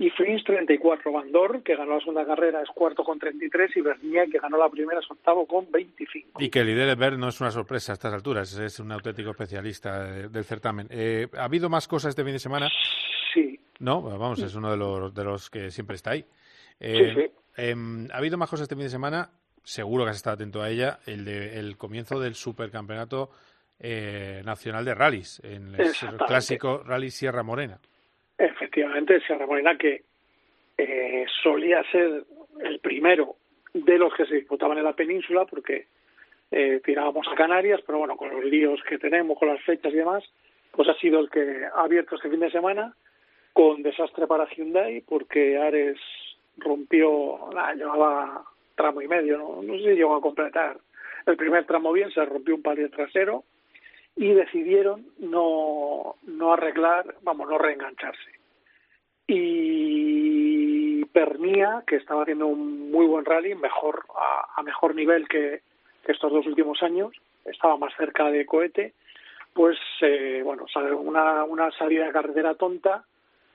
[0.00, 1.12] y Frins 34.
[1.12, 4.70] Bandor, que ganó la segunda carrera, es cuarto con 33 y Bernier, que ganó la
[4.70, 6.42] primera, es octavo con 25.
[6.42, 10.04] Y que lidere Ver no es una sorpresa a estas alturas, es un auténtico especialista
[10.04, 10.86] del certamen.
[10.88, 12.68] Eh, ¿Ha habido más cosas este fin de semana?
[13.34, 13.60] Sí.
[13.78, 16.24] No, vamos, es uno de los, de los que siempre está ahí.
[16.80, 17.30] Eh, Sí, sí.
[17.58, 19.30] em, ha habido más cosas este fin de semana,
[19.62, 23.30] seguro que has estado atento a ella, el, de, el comienzo del supercampeonato
[23.78, 25.92] eh, nacional de rallies, en el
[26.26, 27.78] clásico Rally Sierra Morena.
[28.40, 30.02] Efectivamente, Sierra Morena que
[30.78, 32.24] eh, solía ser
[32.60, 33.36] el primero
[33.74, 35.88] de los que se disputaban en la península porque
[36.50, 39.96] eh, tirábamos a Canarias, pero bueno, con los líos que tenemos, con las fechas y
[39.96, 40.24] demás,
[40.72, 42.94] pues ha sido el que ha abierto este fin de semana
[43.52, 45.98] con desastre para Hyundai porque Ares
[46.56, 50.78] rompió, nada, llevaba tramo y medio, no, no sé si llegó a completar
[51.26, 53.44] el primer tramo bien, se rompió un palier trasero
[54.16, 58.30] y decidieron no, no arreglar, vamos, no reengancharse.
[59.26, 64.04] Y Pernia, que estaba haciendo un muy buen rally, mejor
[64.56, 65.62] a, mejor nivel que,
[66.04, 67.12] estos dos últimos años,
[67.44, 68.94] estaba más cerca de cohete,
[69.52, 70.66] pues eh, bueno,
[70.98, 73.04] una, una salida de carretera tonta,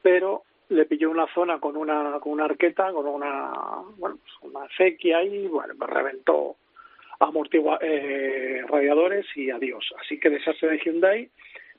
[0.02, 3.52] pero le pilló una zona con una con una arqueta, con una
[3.98, 6.56] bueno, pues una sequía y bueno, pues reventó
[7.20, 9.94] amortigua eh, radiadores y adiós.
[10.02, 11.30] Así que desastre de Hyundai,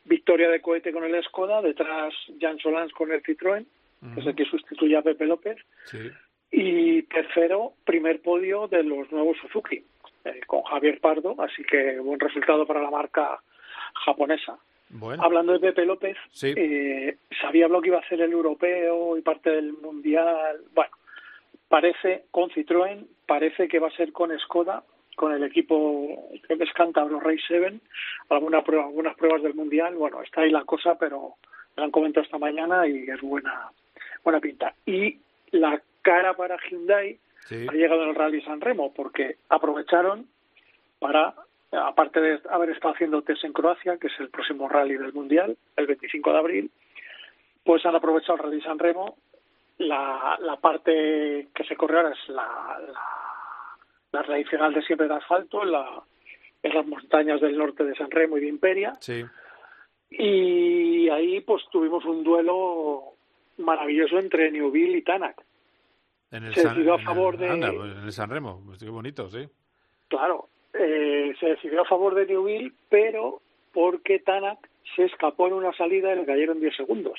[0.04, 3.64] victoria de cohete con el Skoda, detrás Jan Solans con el Citroën,
[4.14, 5.56] que es el que sustituye a Pepe López.
[6.50, 9.84] Y tercero, primer podio de los nuevos Suzuki,
[10.24, 13.40] eh, con Javier Pardo, así que buen resultado para la marca
[14.04, 14.58] japonesa.
[15.18, 19.50] Hablando de Pepe López, eh, sabía lo que iba a hacer el europeo y parte
[19.50, 20.60] del mundial.
[20.72, 20.92] Bueno,
[21.68, 24.84] parece con Citroën, parece que va a ser con Skoda,
[25.16, 27.80] con el equipo, creo que es Cantabro Race 7,
[28.28, 29.94] alguna prueba, algunas pruebas del mundial.
[29.96, 31.34] Bueno, está ahí la cosa, pero
[31.76, 33.70] me han comentado esta mañana y es buena,
[34.22, 34.74] buena pinta.
[34.84, 35.18] Y
[35.50, 37.18] la cara para Hyundai
[37.50, 40.26] ha llegado en el Rally San Remo, porque aprovecharon
[40.98, 41.34] para
[41.72, 45.56] aparte de haber estado haciendo test en Croacia, que es el próximo rally del Mundial,
[45.76, 46.70] el 25 de abril,
[47.64, 49.16] pues han aprovechado el Rally San Remo.
[49.78, 53.35] La, la parte que se corre ahora es la, la,
[54.22, 56.02] tradicional de siempre de asfalto, en, la,
[56.62, 58.92] en las montañas del norte de San Remo y de Imperia.
[59.00, 59.24] Sí.
[60.10, 63.14] Y ahí pues tuvimos un duelo
[63.58, 65.42] maravilloso entre Newville y Tanak.
[66.30, 67.46] En el, San, a favor de...
[67.46, 69.48] en el San Remo, pues, qué bonito, sí.
[70.08, 73.40] Claro, eh, se decidió a favor de Newville, pero
[73.72, 74.58] porque Tanak
[74.94, 77.18] se escapó en una salida y le cayeron 10 segundos.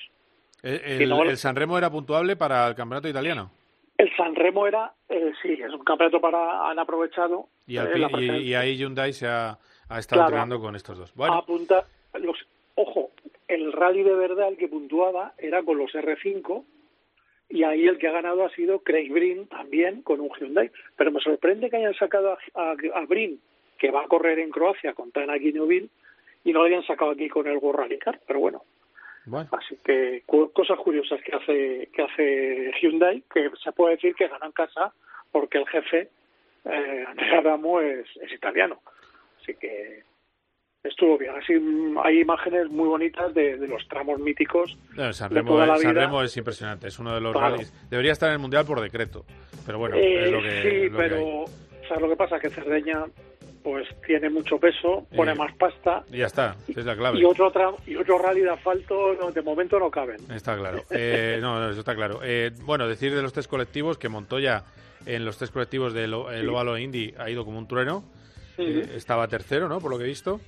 [0.64, 3.52] Eh, ¿El, el, Sanremo era puntuable para el campeonato italiano?
[3.98, 7.50] El Sanremo era, eh, sí, es un campeonato para han aprovechado.
[7.66, 9.58] Y, y, ahí Hyundai se ha,
[9.98, 11.16] estado entrenando con estos dos.
[11.16, 11.34] Bueno.
[11.34, 12.38] Apunta, los,
[12.76, 13.12] ojo,
[13.48, 16.64] el rally de verdad, el que puntuaba, era con los R5,
[17.50, 20.70] y ahí el que ha ganado ha sido Craig Brin también con un Hyundai.
[20.96, 23.42] Pero me sorprende que hayan sacado a, a, Brin,
[23.80, 25.50] que va a correr en Croacia con Tanak y
[26.44, 28.20] y no lo hayan sacado aquí con el World Rally Car.
[28.28, 28.64] Pero bueno,
[29.52, 34.46] Así que cosas curiosas que hace que hace Hyundai, que se puede decir que gana
[34.46, 34.94] en casa
[35.32, 36.10] porque el jefe,
[36.66, 38.82] eh, Andrea Adamo, es, es italiano.
[39.42, 40.04] Así que
[40.84, 41.34] estuvo bien.
[41.36, 41.54] Así
[42.04, 44.78] hay imágenes muy bonitas de, de los tramos míticos.
[44.96, 47.74] No, San Remo, de San Remo es impresionante, es uno de los rallies.
[47.90, 49.26] Debería estar en el mundial por decreto,
[49.66, 50.62] pero bueno, eh, es lo que.
[50.62, 51.46] Sí, pero
[51.88, 52.40] ¿sabes lo que pasa?
[52.40, 53.06] Que Cerdeña
[53.68, 56.02] pues tiene mucho peso, pone más pasta.
[56.10, 57.20] Y ya está, es la clave.
[57.20, 57.52] Y otro,
[57.86, 60.22] y otro rally de asfalto de momento no caben.
[60.32, 60.86] Está claro.
[60.90, 62.22] Eh, no, eso está claro.
[62.24, 64.64] Eh, bueno, decir de los tres colectivos que Montoya
[65.06, 68.06] en los tres colectivos del de Ovalo Indy ha ido como un trueno.
[68.58, 69.82] estaba tercero, ¿no?
[69.82, 70.40] Por lo que he visto.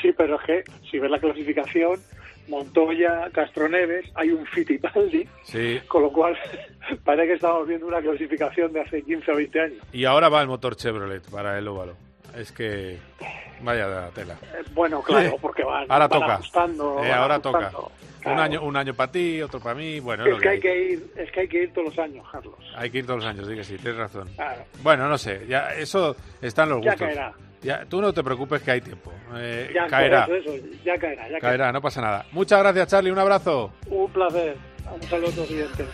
[0.00, 1.98] Sí, pero es que si ves la clasificación,
[2.46, 5.80] Montoya, Castroneves, hay un Fittipaldi, sí.
[5.88, 6.38] con lo cual
[7.04, 9.78] parece que estamos viendo una clasificación de hace 15 o 20 años.
[9.92, 11.96] Y ahora va el motor Chevrolet para el óvalo.
[12.34, 12.98] Es que
[13.60, 14.34] vaya tela.
[14.42, 16.40] Eh, bueno, claro, porque van, ahora toca.
[17.04, 17.70] Eh, ahora toca.
[18.24, 19.98] Un año, un año para ti, otro para mí.
[20.00, 22.54] Bueno, es, que, hay, que ir, es que hay que ir todos los años, Carlos.
[22.76, 24.28] Hay que ir todos los años, sí que sí, tienes razón.
[24.82, 27.00] Bueno, no sé, ya eso está en los gustos.
[27.00, 27.32] Ya caerá.
[27.62, 29.12] Ya, tú no te preocupes que hay tiempo.
[29.36, 30.26] Eh, ya, caerá.
[30.84, 31.28] ya caerá.
[31.28, 32.26] Ya caerá, no pasa nada.
[32.32, 33.10] Muchas gracias, Charlie.
[33.10, 33.72] Un abrazo.
[33.88, 34.56] Un placer.
[34.92, 35.86] Un saludo a los siguientes.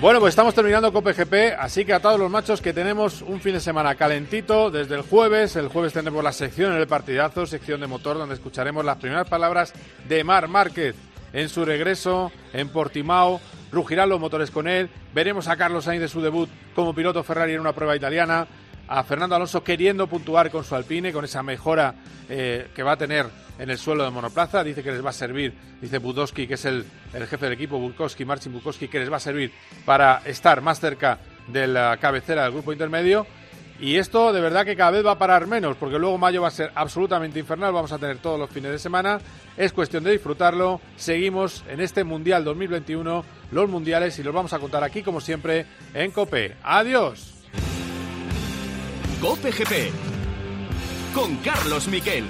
[0.00, 3.40] Bueno, pues estamos terminando con PGP, así que a todos los machos que tenemos un
[3.40, 5.56] fin de semana calentito desde el jueves.
[5.56, 9.26] El jueves tendremos la sección en el partidazo, sección de motor, donde escucharemos las primeras
[9.26, 9.72] palabras
[10.06, 10.96] de Mar Márquez
[11.32, 13.40] en su regreso en Portimao
[13.72, 17.54] rugirán los motores con él, veremos a Carlos Sainz de su debut como piloto Ferrari
[17.54, 18.46] en una prueba italiana,
[18.88, 21.94] a Fernando Alonso queriendo puntuar con su Alpine, con esa mejora
[22.28, 23.26] eh, que va a tener
[23.58, 26.64] en el suelo de monoplaza, dice que les va a servir, dice Budowski, que es
[26.64, 29.52] el, jefe del equipo, Bukowski, Marcin Bukowski, que les va a servir
[29.84, 33.26] para estar más cerca de la cabecera del grupo intermedio.
[33.78, 36.48] Y esto de verdad que cada vez va a parar menos, porque luego mayo va
[36.48, 39.20] a ser absolutamente infernal, vamos a tener todos los fines de semana,
[39.56, 44.58] es cuestión de disfrutarlo, seguimos en este Mundial 2021, los Mundiales, y los vamos a
[44.58, 46.56] contar aquí como siempre en COPE.
[46.62, 47.34] Adiós.
[49.20, 50.06] COPE GP
[51.14, 52.24] con Carlos Miquel.